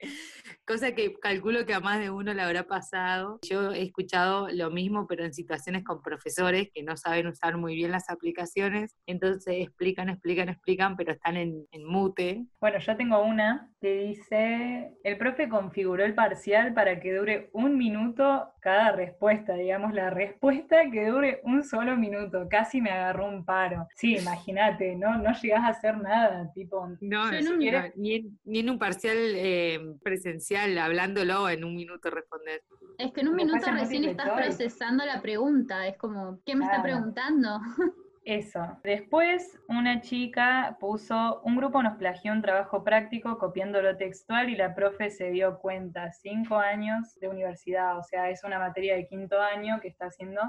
Cosa 0.66 0.94
que 0.94 1.14
calculo 1.14 1.66
que 1.66 1.74
a 1.74 1.80
más 1.80 2.00
de 2.00 2.10
uno 2.10 2.32
le 2.32 2.42
habrá 2.42 2.64
pasado. 2.64 3.38
Yo 3.48 3.72
he 3.72 3.82
escuchado 3.82 4.48
lo 4.52 4.70
mismo, 4.70 5.06
pero 5.06 5.24
en 5.24 5.34
situaciones 5.34 5.84
con 5.84 6.02
profesores 6.02 6.68
que 6.72 6.82
no 6.82 6.96
saben 6.96 7.26
usar 7.26 7.56
muy 7.56 7.74
bien 7.74 7.90
las 7.90 8.08
aplicaciones. 8.08 8.96
Entonces 9.06 9.54
explican, 9.58 10.08
explican, 10.08 10.48
explican, 10.48 10.96
pero 10.96 11.12
están 11.12 11.36
en, 11.36 11.66
en 11.72 11.84
mute. 11.84 12.44
Bueno, 12.60 12.78
yo 12.78 12.96
tengo 12.96 13.22
una 13.22 13.70
que 13.80 13.94
dice, 13.94 14.94
el 15.02 15.18
profe 15.18 15.48
configuró 15.48 16.04
el 16.04 16.14
parcial 16.14 16.74
para 16.74 17.00
que 17.00 17.14
dure 17.14 17.50
un 17.52 17.76
minuto 17.76 18.52
cada 18.60 18.92
respuesta, 18.92 19.54
digamos, 19.54 19.92
la 19.94 20.10
respuesta 20.10 20.90
que 20.90 21.06
dure 21.06 21.40
un 21.44 21.64
solo 21.64 21.96
minuto, 21.96 22.46
casi 22.48 22.80
me 22.80 22.90
agarró 22.90 23.26
un 23.26 23.44
paro. 23.44 23.88
Sí, 23.96 24.16
imagínate, 24.16 24.94
no, 24.96 25.18
no 25.18 25.32
llegás 25.40 25.64
a 25.64 25.68
hacer 25.68 25.96
nada, 25.98 26.52
tipo, 26.52 26.88
no, 27.00 27.30
ni, 27.30 27.42
siquiera, 27.42 27.92
ni, 27.96 28.14
en, 28.14 28.38
ni, 28.44 28.58
en, 28.60 28.70
un 28.70 28.78
parcial 28.78 29.16
eh, 29.18 29.80
presencial, 30.02 30.76
hablándolo 30.78 31.48
en 31.48 31.64
un 31.64 31.74
minuto 31.74 32.10
responder. 32.10 32.62
Es 32.98 33.12
que 33.12 33.22
en 33.22 33.28
un 33.28 33.36
minuto 33.36 33.64
recién 33.72 34.04
estás 34.04 34.30
procesando 34.30 35.04
la 35.04 35.22
pregunta, 35.22 35.86
es 35.86 35.96
como, 35.96 36.40
¿qué 36.44 36.54
me 36.54 36.64
está 36.64 36.82
preguntando? 36.82 37.60
Eso. 38.30 38.60
Después, 38.84 39.58
una 39.66 40.02
chica 40.02 40.76
puso, 40.78 41.40
un 41.42 41.56
grupo 41.56 41.82
nos 41.82 41.96
plagió 41.96 42.30
un 42.30 42.42
trabajo 42.42 42.84
práctico 42.84 43.38
copiándolo 43.38 43.96
textual 43.96 44.48
y 44.50 44.54
la 44.54 44.72
profe 44.72 45.10
se 45.10 45.32
dio 45.32 45.58
cuenta, 45.58 46.12
cinco 46.12 46.54
años 46.54 47.18
de 47.18 47.26
universidad, 47.26 47.98
o 47.98 48.04
sea, 48.04 48.30
es 48.30 48.44
una 48.44 48.60
materia 48.60 48.94
de 48.94 49.08
quinto 49.08 49.40
año 49.40 49.80
que 49.80 49.88
está 49.88 50.06
haciendo 50.06 50.42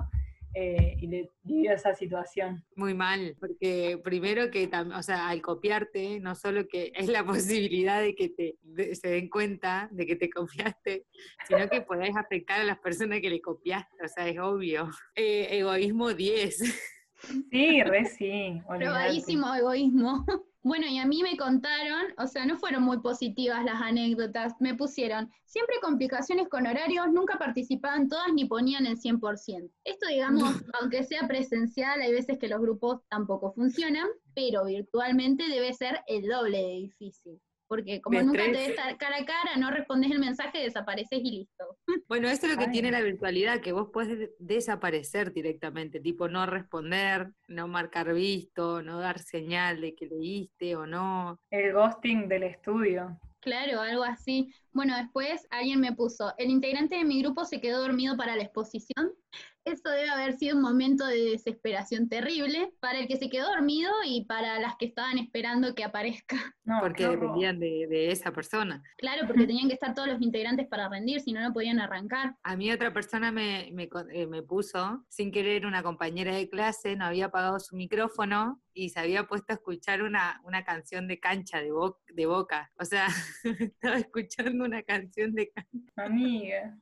eh, 0.53 0.95
y 0.99 1.07
le 1.07 1.31
vivió 1.41 1.73
esa 1.73 1.95
situación. 1.95 2.63
Muy 2.75 2.93
mal, 2.93 3.35
porque 3.39 3.99
primero 4.03 4.51
que, 4.51 4.69
o 4.95 5.01
sea, 5.01 5.29
al 5.29 5.41
copiarte, 5.41 6.19
no 6.19 6.35
solo 6.35 6.67
que 6.67 6.91
es 6.93 7.07
la 7.07 7.25
posibilidad 7.25 7.99
de 7.99 8.13
que 8.13 8.29
te 8.29 8.59
se 8.93 9.07
den 9.07 9.27
cuenta 9.27 9.89
de 9.91 10.05
que 10.05 10.15
te 10.15 10.29
copiaste, 10.29 11.07
sino 11.47 11.67
que 11.67 11.81
podés 11.81 12.15
afectar 12.15 12.61
a 12.61 12.63
las 12.63 12.77
personas 12.77 13.21
que 13.21 13.31
le 13.31 13.41
copiaste, 13.41 14.05
o 14.05 14.07
sea, 14.07 14.27
es 14.27 14.37
obvio. 14.37 14.87
Eh, 15.15 15.47
egoísmo 15.49 16.13
10. 16.13 16.59
Sí, 17.49 17.83
re 17.83 18.05
sí. 18.05 18.61
Probadísimo 18.67 19.53
egoísmo. 19.53 20.25
Bueno, 20.63 20.85
y 20.85 20.99
a 20.99 21.07
mí 21.07 21.23
me 21.23 21.37
contaron, 21.37 22.13
o 22.19 22.27
sea, 22.27 22.45
no 22.45 22.55
fueron 22.55 22.83
muy 22.83 22.99
positivas 22.99 23.65
las 23.65 23.81
anécdotas, 23.81 24.53
me 24.59 24.75
pusieron 24.75 25.31
siempre 25.43 25.77
complicaciones 25.81 26.49
con 26.49 26.67
horarios, 26.67 27.07
nunca 27.11 27.39
participaban 27.39 28.07
todas 28.07 28.31
ni 28.31 28.45
ponían 28.45 28.85
el 28.85 28.99
100%. 28.99 29.71
Esto, 29.83 30.07
digamos, 30.07 30.43
aunque 30.79 31.03
sea 31.03 31.27
presencial, 31.27 31.99
hay 32.01 32.11
veces 32.11 32.37
que 32.37 32.47
los 32.47 32.61
grupos 32.61 33.01
tampoco 33.09 33.51
funcionan, 33.53 34.07
pero 34.35 34.65
virtualmente 34.65 35.47
debe 35.49 35.73
ser 35.73 36.01
el 36.05 36.27
doble 36.27 36.59
de 36.59 36.73
difícil 36.73 37.41
porque 37.71 38.01
como 38.01 38.21
nunca 38.21 38.43
te 38.43 38.51
ves 38.51 38.75
cara 38.99 39.15
a 39.19 39.25
cara, 39.25 39.55
no 39.57 39.71
respondes 39.71 40.11
el 40.11 40.19
mensaje, 40.19 40.59
desapareces 40.59 41.19
y 41.23 41.31
listo. 41.31 41.77
Bueno, 42.09 42.27
eso 42.27 42.45
es 42.45 42.51
lo 42.51 42.59
que 42.59 42.67
tiene 42.67 42.91
la 42.91 42.99
virtualidad, 42.99 43.61
que 43.61 43.71
vos 43.71 43.91
puedes 43.93 44.31
desaparecer 44.39 45.31
directamente, 45.31 46.01
tipo 46.01 46.27
no 46.27 46.45
responder, 46.45 47.31
no 47.47 47.69
marcar 47.69 48.13
visto, 48.13 48.81
no 48.81 48.99
dar 48.99 49.19
señal 49.19 49.79
de 49.79 49.95
que 49.95 50.07
leíste 50.07 50.75
o 50.75 50.85
no. 50.85 51.39
El 51.49 51.71
ghosting 51.71 52.27
del 52.27 52.43
estudio. 52.43 53.17
Claro, 53.39 53.79
algo 53.79 54.03
así. 54.03 54.53
Bueno, 54.73 54.95
después 54.95 55.47
alguien 55.49 55.79
me 55.79 55.93
puso, 55.93 56.33
el 56.37 56.49
integrante 56.49 56.95
de 56.95 57.03
mi 57.03 57.21
grupo 57.21 57.45
se 57.45 57.59
quedó 57.59 57.81
dormido 57.81 58.15
para 58.15 58.35
la 58.35 58.43
exposición 58.43 59.11
eso 59.65 59.89
debe 59.89 60.09
haber 60.09 60.33
sido 60.33 60.55
un 60.55 60.61
momento 60.61 61.05
de 61.05 61.31
desesperación 61.31 62.09
terrible 62.09 62.73
para 62.79 62.99
el 62.99 63.07
que 63.07 63.17
se 63.17 63.29
quedó 63.29 63.47
dormido 63.47 63.91
y 64.05 64.25
para 64.25 64.59
las 64.59 64.75
que 64.77 64.85
estaban 64.85 65.17
esperando 65.17 65.75
que 65.75 65.83
aparezca. 65.83 66.37
No, 66.63 66.79
porque 66.79 67.07
dependían 67.07 67.59
de, 67.59 68.11
esa 68.11 68.31
persona. 68.31 68.81
Claro, 68.97 69.27
porque 69.27 69.47
tenían 69.47 69.67
que 69.67 69.73
estar 69.73 69.93
todos 69.93 70.07
los 70.07 70.21
integrantes 70.21 70.67
para 70.67 70.87
rendir, 70.87 71.19
si 71.19 71.33
no, 71.33 71.41
no 71.41 71.51
podían 71.51 71.79
arrancar. 71.79 72.35
A 72.43 72.55
mí 72.55 72.71
otra 72.71 72.93
persona 72.93 73.31
me, 73.31 73.67
eh, 73.67 74.27
me, 74.27 74.43
puso, 74.43 75.03
sin 75.09 75.31
querer, 75.31 75.65
una 75.65 75.83
compañera 75.83 76.35
de 76.35 76.47
clase, 76.47 76.95
no 76.95 77.05
había 77.05 77.25
apagado 77.25 77.59
su 77.59 77.75
micrófono 77.75 78.61
y 78.73 78.89
se 78.89 78.99
había 78.99 79.27
puesto 79.27 79.51
a 79.51 79.55
escuchar 79.55 80.03
una, 80.03 80.39
una 80.45 80.63
canción 80.63 81.07
de 81.07 81.19
cancha, 81.19 81.57
de, 81.57 81.71
de 82.13 82.25
boca. 82.25 82.71
O 82.79 82.85
sea, 82.85 83.07
estaba 83.59 83.97
escuchando 83.97 84.60
una 84.61 84.83
canción 84.83 85.33
de 85.33 85.49
cancha. 85.49 86.05
Amiga. 86.05 86.77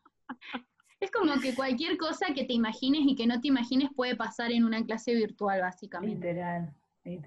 Es 0.99 1.11
como 1.11 1.39
que 1.39 1.55
cualquier 1.55 1.97
cosa 1.97 2.33
que 2.33 2.43
te 2.43 2.53
imagines 2.53 3.01
y 3.05 3.15
que 3.15 3.25
no 3.25 3.39
te 3.39 3.47
imagines 3.47 3.89
puede 3.95 4.15
pasar 4.15 4.51
en 4.51 4.65
una 4.65 4.83
clase 4.83 5.13
virtual, 5.13 5.61
básicamente. 5.61 6.27
Literal. 6.27 6.73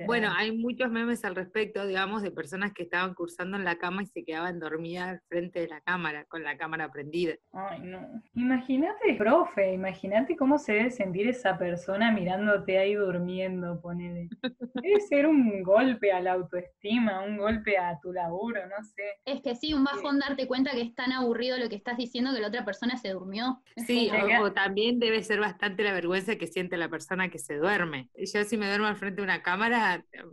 Bueno, 0.07 0.33
hay 0.37 0.57
muchos 0.57 0.91
memes 0.91 1.25
al 1.25 1.35
respecto, 1.35 1.87
digamos, 1.87 2.23
de 2.23 2.31
personas 2.31 2.73
que 2.73 2.85
estaban 2.85 3.15
cursando 3.15 3.57
en 3.57 3.65
la 3.65 3.77
cama 3.77 4.03
y 4.03 4.07
se 4.07 4.25
quedaban 4.25 4.59
dormidas 4.59 5.21
frente 5.29 5.61
de 5.61 5.69
la 5.69 5.81
cámara, 5.81 6.25
con 6.27 6.43
la 6.43 6.57
cámara 6.57 6.91
prendida. 6.91 7.35
Ay, 7.53 7.81
no. 7.81 8.23
Imagínate, 8.35 9.15
profe, 9.19 9.73
imagínate 9.73 10.37
cómo 10.37 10.59
se 10.59 10.73
debe 10.73 10.91
sentir 10.91 11.29
esa 11.29 11.59
persona 11.59 12.13
mirándote 12.13 12.79
ahí 12.79 12.95
durmiendo, 12.95 13.81
ponele. 13.81 14.29
Debe 14.75 15.01
ser 15.01 15.27
un 15.27 15.63
golpe 15.63 16.13
a 16.13 16.21
la 16.21 16.33
autoestima, 16.33 17.23
un 17.23 17.37
golpe 17.37 17.79
a 17.79 17.99
tu 18.01 18.13
laburo, 18.13 18.61
no 18.67 18.83
sé. 18.85 19.03
Es 19.25 19.41
que 19.43 19.55
sí, 19.55 19.75
un 19.75 19.85
bajón 19.85 20.19
darte 20.19 20.47
cuenta 20.47 20.73
que 20.73 20.83
es 20.83 20.95
tan 20.95 21.13
aburrido 21.13 21.59
lo 21.59 21.69
que 21.69 21.77
estás 21.77 21.97
diciendo 21.97 22.33
que 22.35 22.41
la 22.41 22.49
otra 22.49 22.65
persona 22.65 22.97
se 22.97 23.11
durmió. 23.11 23.63
Sí, 23.87 24.11
o, 24.41 24.53
también 24.53 24.99
debe 24.99 25.23
ser 25.23 25.41
bastante 25.41 25.83
la 25.83 25.93
vergüenza 25.93 26.37
que 26.37 26.47
siente 26.47 26.77
la 26.77 26.89
persona 26.89 27.29
que 27.29 27.39
se 27.39 27.57
duerme. 27.57 28.11
Yo 28.15 28.45
si 28.45 28.57
me 28.57 28.67
duermo 28.67 28.87
al 28.87 28.97
frente 28.97 29.17
de 29.17 29.25
una 29.25 29.43
cámara, 29.43 29.72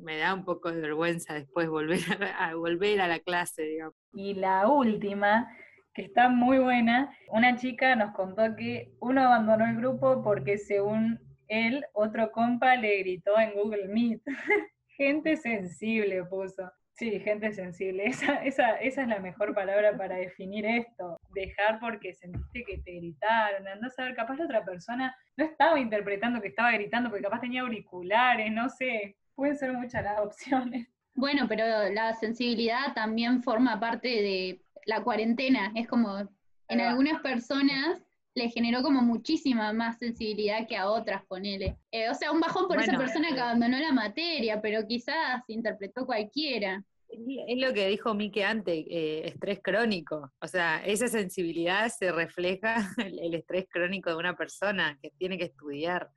me 0.01 0.17
da 0.17 0.33
un 0.33 0.45
poco 0.45 0.71
de 0.71 0.81
vergüenza 0.81 1.33
después 1.33 1.69
volver 1.69 1.99
a, 2.37 2.53
volver 2.55 3.01
a 3.01 3.07
la 3.07 3.19
clase. 3.19 3.77
Y 4.13 4.33
la 4.35 4.67
última, 4.67 5.47
que 5.93 6.03
está 6.03 6.29
muy 6.29 6.59
buena, 6.59 7.15
una 7.29 7.55
chica 7.55 7.95
nos 7.95 8.13
contó 8.13 8.55
que 8.55 8.91
uno 8.99 9.21
abandonó 9.21 9.65
el 9.65 9.77
grupo 9.77 10.23
porque 10.23 10.57
según 10.57 11.19
él, 11.49 11.83
otro 11.93 12.31
compa 12.31 12.75
le 12.75 12.99
gritó 12.99 13.37
en 13.39 13.53
Google 13.53 13.87
Meet. 13.87 14.21
Gente 14.97 15.35
sensible 15.37 16.23
puso. 16.25 16.71
Sí, 16.99 17.17
gente 17.21 17.53
sensible. 17.53 18.05
Esa, 18.07 18.43
esa, 18.43 18.75
esa 18.75 19.01
es 19.03 19.07
la 19.07 19.19
mejor 19.19 19.55
palabra 19.55 19.97
para 19.97 20.17
definir 20.17 20.65
esto. 20.65 21.17
Dejar 21.33 21.79
porque 21.79 22.13
sentiste 22.13 22.65
que 22.65 22.79
te 22.79 22.91
gritaron. 22.91 23.65
Andás 23.67 23.97
a 23.97 24.03
ver, 24.03 24.15
capaz 24.15 24.35
la 24.35 24.43
otra 24.45 24.65
persona 24.65 25.15
no 25.37 25.45
estaba 25.45 25.79
interpretando 25.79 26.41
que 26.41 26.49
estaba 26.49 26.73
gritando 26.73 27.09
porque 27.09 27.23
capaz 27.23 27.39
tenía 27.39 27.61
auriculares, 27.61 28.51
no 28.51 28.67
sé. 28.67 29.15
Pueden 29.39 29.57
ser 29.57 29.71
muchas 29.71 30.03
las 30.03 30.19
opciones. 30.19 30.89
Bueno, 31.15 31.45
pero 31.47 31.89
la 31.93 32.13
sensibilidad 32.15 32.93
también 32.93 33.41
forma 33.41 33.79
parte 33.79 34.09
de 34.09 34.61
la 34.85 35.01
cuarentena. 35.01 35.71
Es 35.75 35.87
como 35.87 36.27
en 36.67 36.81
algunas 36.81 37.21
personas 37.21 38.01
le 38.35 38.49
generó 38.49 38.83
como 38.83 39.01
muchísima 39.01 39.71
más 39.71 39.97
sensibilidad 39.97 40.67
que 40.67 40.75
a 40.75 40.89
otras, 40.89 41.23
ponele. 41.25 41.77
Eh, 41.89 42.09
o 42.09 42.13
sea, 42.15 42.33
un 42.33 42.41
bajón 42.41 42.67
por 42.67 42.81
esa 42.81 42.97
persona 42.97 43.33
que 43.33 43.39
abandonó 43.39 43.79
la 43.79 43.93
materia, 43.93 44.61
pero 44.61 44.85
quizás 44.85 45.41
interpretó 45.47 46.05
cualquiera. 46.05 46.83
Es 47.07 47.57
lo 47.59 47.73
que 47.73 47.87
dijo 47.87 48.13
Mike 48.13 48.43
antes, 48.43 48.85
eh, 48.89 49.21
estrés 49.23 49.61
crónico. 49.63 50.33
O 50.41 50.47
sea, 50.47 50.85
esa 50.85 51.07
sensibilidad 51.07 51.87
se 51.87 52.11
refleja 52.11 52.75
el, 52.97 53.19
el 53.19 53.35
estrés 53.35 53.67
crónico 53.69 54.09
de 54.09 54.17
una 54.17 54.35
persona 54.35 54.99
que 55.01 55.11
tiene 55.11 55.37
que 55.37 55.45
estudiar. 55.45 56.09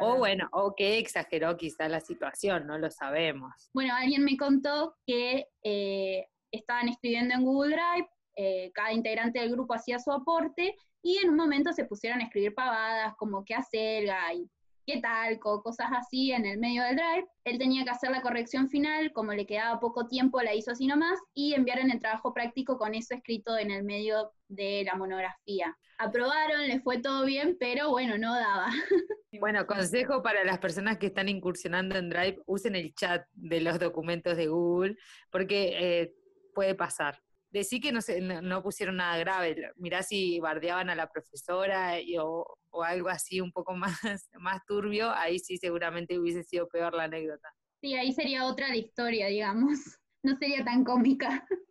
O 0.00 0.16
bueno, 0.18 0.48
o 0.52 0.74
que 0.74 0.98
exageró 0.98 1.56
quizá 1.56 1.88
la 1.88 2.00
situación, 2.00 2.66
no 2.66 2.78
lo 2.78 2.90
sabemos. 2.90 3.70
Bueno, 3.72 3.94
alguien 3.94 4.24
me 4.24 4.36
contó 4.36 4.94
que 5.06 5.48
eh, 5.62 6.26
estaban 6.52 6.88
escribiendo 6.88 7.34
en 7.34 7.44
Google 7.44 7.76
Drive, 7.76 8.08
eh, 8.36 8.70
cada 8.72 8.92
integrante 8.92 9.40
del 9.40 9.50
grupo 9.50 9.74
hacía 9.74 9.98
su 9.98 10.12
aporte 10.12 10.76
y 11.02 11.18
en 11.18 11.30
un 11.30 11.36
momento 11.36 11.72
se 11.72 11.84
pusieron 11.84 12.20
a 12.20 12.24
escribir 12.24 12.54
pavadas 12.54 13.14
como 13.16 13.44
qué 13.44 13.54
acelga 13.54 14.32
y 14.32 14.48
qué 14.86 15.00
talco, 15.00 15.62
cosas 15.62 15.88
así 15.92 16.32
en 16.32 16.46
el 16.46 16.58
medio 16.58 16.82
del 16.82 16.96
drive. 16.96 17.26
Él 17.44 17.58
tenía 17.58 17.84
que 17.84 17.90
hacer 17.90 18.10
la 18.10 18.22
corrección 18.22 18.68
final, 18.68 19.12
como 19.12 19.32
le 19.32 19.46
quedaba 19.46 19.80
poco 19.80 20.06
tiempo, 20.06 20.40
la 20.42 20.54
hizo 20.54 20.72
así 20.72 20.86
nomás, 20.86 21.18
y 21.34 21.54
enviaron 21.54 21.90
el 21.90 22.00
trabajo 22.00 22.32
práctico 22.32 22.78
con 22.78 22.94
eso 22.94 23.14
escrito 23.14 23.56
en 23.58 23.70
el 23.70 23.84
medio 23.84 24.32
de 24.48 24.84
la 24.84 24.94
monografía. 24.94 25.76
Aprobaron, 25.98 26.66
le 26.66 26.80
fue 26.80 26.98
todo 26.98 27.24
bien, 27.24 27.56
pero 27.58 27.90
bueno, 27.90 28.18
no 28.18 28.34
daba. 28.34 28.68
Bueno, 29.40 29.66
consejo 29.66 30.22
para 30.22 30.44
las 30.44 30.60
personas 30.60 30.96
que 30.96 31.06
están 31.06 31.28
incursionando 31.28 31.98
en 31.98 32.08
Drive, 32.08 32.38
usen 32.46 32.76
el 32.76 32.94
chat 32.94 33.26
de 33.32 33.60
los 33.60 33.80
documentos 33.80 34.36
de 34.36 34.46
Google, 34.46 34.96
porque 35.28 35.72
eh, 35.76 36.14
puede 36.54 36.76
pasar 36.76 37.23
decí 37.54 37.80
que 37.80 37.92
no, 37.92 38.02
se, 38.02 38.20
no, 38.20 38.62
pusieron 38.62 38.96
nada 38.96 39.16
grave, 39.16 39.70
mirá 39.76 40.02
si 40.02 40.40
bardeaban 40.40 40.90
a 40.90 40.96
la 40.96 41.08
profesora 41.08 41.94
o, 42.20 42.56
algo 42.84 43.08
así 43.08 43.40
un 43.40 43.52
poco 43.52 43.74
más, 43.76 44.28
más 44.40 44.60
turbio, 44.66 45.10
ahí 45.12 45.38
sí 45.38 45.56
seguramente 45.56 46.18
hubiese 46.18 46.42
sido 46.42 46.68
peor 46.68 46.94
la 46.94 47.04
anécdota. 47.04 47.48
Sí, 47.80 47.94
ahí 47.94 48.12
sería 48.12 48.44
otra 48.44 48.68
la 48.68 48.76
historia, 48.76 49.28
digamos, 49.28 49.78
no 50.24 50.36
sería 50.36 50.64
tan 50.64 50.84
cómica. 50.84 51.46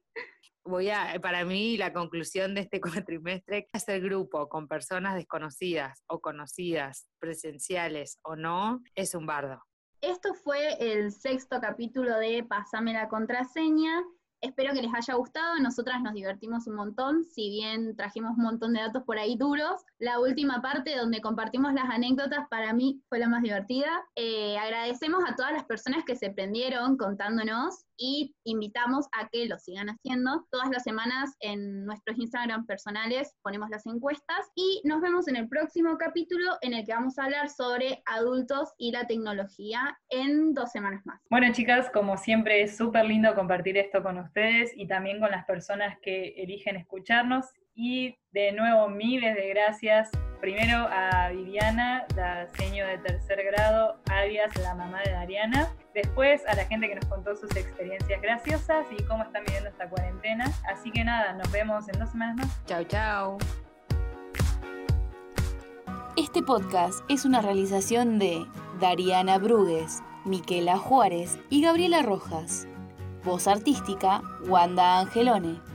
Voy 0.65 0.89
a, 0.89 1.19
para 1.21 1.43
mí, 1.43 1.75
la 1.75 1.91
conclusión 1.91 2.55
de 2.55 2.61
este 2.61 2.79
cuatrimestre 2.79 3.67
es 3.73 3.89
el 3.89 4.01
grupo 4.01 4.47
con 4.47 4.69
personas 4.69 5.15
desconocidas 5.15 6.01
o 6.07 6.21
conocidas, 6.21 7.09
presenciales 7.19 8.19
o 8.23 8.37
no, 8.37 8.81
es 8.95 9.13
un 9.13 9.25
bardo. 9.25 9.61
Esto 9.99 10.33
fue 10.33 10.77
el 10.79 11.11
sexto 11.11 11.59
capítulo 11.59 12.17
de 12.17 12.45
Pásame 12.45 12.93
la 12.93 13.09
contraseña. 13.09 14.01
Espero 14.43 14.73
que 14.73 14.81
les 14.81 14.93
haya 14.93 15.13
gustado, 15.13 15.57
nosotras 15.59 16.01
nos 16.01 16.13
divertimos 16.13 16.67
un 16.67 16.75
montón, 16.75 17.23
si 17.23 17.49
bien 17.49 17.95
trajimos 17.95 18.31
un 18.37 18.43
montón 18.43 18.73
de 18.73 18.81
datos 18.81 19.03
por 19.03 19.17
ahí 19.17 19.37
duros. 19.37 19.85
La 19.99 20.19
última 20.19 20.61
parte 20.61 20.97
donde 20.97 21.21
compartimos 21.21 21.73
las 21.73 21.89
anécdotas 21.89 22.45
para 22.49 22.73
mí 22.73 23.01
fue 23.07 23.19
la 23.19 23.29
más 23.29 23.41
divertida. 23.41 23.89
Eh, 24.17 24.57
agradecemos 24.57 25.23
a 25.25 25.37
todas 25.37 25.53
las 25.53 25.63
personas 25.63 26.03
que 26.03 26.17
se 26.17 26.29
prendieron 26.29 26.97
contándonos 26.97 27.85
y 27.97 28.35
invitamos 28.43 29.07
a 29.11 29.27
que 29.29 29.45
lo 29.45 29.57
sigan 29.57 29.89
haciendo. 29.89 30.45
Todas 30.51 30.69
las 30.69 30.83
semanas 30.83 31.35
en 31.39 31.85
nuestros 31.85 32.17
Instagram 32.17 32.65
personales 32.65 33.35
ponemos 33.41 33.69
las 33.69 33.85
encuestas 33.85 34.51
y 34.55 34.81
nos 34.83 35.01
vemos 35.01 35.27
en 35.27 35.35
el 35.35 35.47
próximo 35.47 35.97
capítulo 35.97 36.57
en 36.61 36.73
el 36.73 36.85
que 36.85 36.93
vamos 36.93 37.17
a 37.17 37.25
hablar 37.25 37.49
sobre 37.49 38.01
adultos 38.05 38.73
y 38.77 38.91
la 38.91 39.05
tecnología 39.07 39.97
en 40.09 40.53
dos 40.53 40.71
semanas 40.71 41.05
más. 41.05 41.21
Bueno 41.29 41.51
chicas, 41.53 41.89
como 41.91 42.17
siempre 42.17 42.61
es 42.61 42.77
súper 42.77 43.05
lindo 43.05 43.33
compartir 43.35 43.77
esto 43.77 44.03
con 44.03 44.17
ustedes 44.17 44.71
y 44.75 44.87
también 44.87 45.19
con 45.19 45.31
las 45.31 45.45
personas 45.45 45.97
que 46.01 46.29
eligen 46.37 46.75
escucharnos 46.75 47.45
y 47.75 48.15
de 48.31 48.51
nuevo 48.51 48.89
miles 48.89 49.35
de 49.35 49.49
gracias 49.49 50.09
primero 50.39 50.87
a 50.91 51.29
Viviana, 51.29 52.05
la 52.15 52.47
seño 52.57 52.85
de 52.85 52.97
tercer 52.97 53.43
grado, 53.45 53.97
alias 54.11 54.53
la 54.61 54.75
mamá 54.75 55.01
de 55.03 55.11
Dariana. 55.11 55.69
Después 55.93 56.41
a 56.47 56.55
la 56.55 56.65
gente 56.65 56.87
que 56.87 56.95
nos 56.95 57.05
contó 57.05 57.35
sus 57.35 57.55
experiencias 57.55 58.19
graciosas 58.21 58.87
y 58.97 59.03
cómo 59.03 59.23
están 59.23 59.43
viviendo 59.45 59.69
esta 59.69 59.87
cuarentena. 59.87 60.51
Así 60.71 60.91
que 60.91 61.03
nada, 61.03 61.33
nos 61.33 61.51
vemos 61.51 61.87
en 61.87 61.99
dos 61.99 62.09
semanas 62.09 62.37
más. 62.37 62.65
Chao, 62.65 62.83
chao. 62.85 63.37
Este 66.17 66.41
podcast 66.41 66.99
es 67.09 67.25
una 67.25 67.41
realización 67.41 68.17
de 68.17 68.45
Dariana 68.79 69.37
Brugues, 69.37 70.01
Miquela 70.25 70.77
Juárez 70.77 71.37
y 71.49 71.61
Gabriela 71.61 72.01
Rojas. 72.01 72.67
Voz 73.23 73.47
artística, 73.47 74.21
Wanda 74.47 74.99
Angelone. 74.99 75.72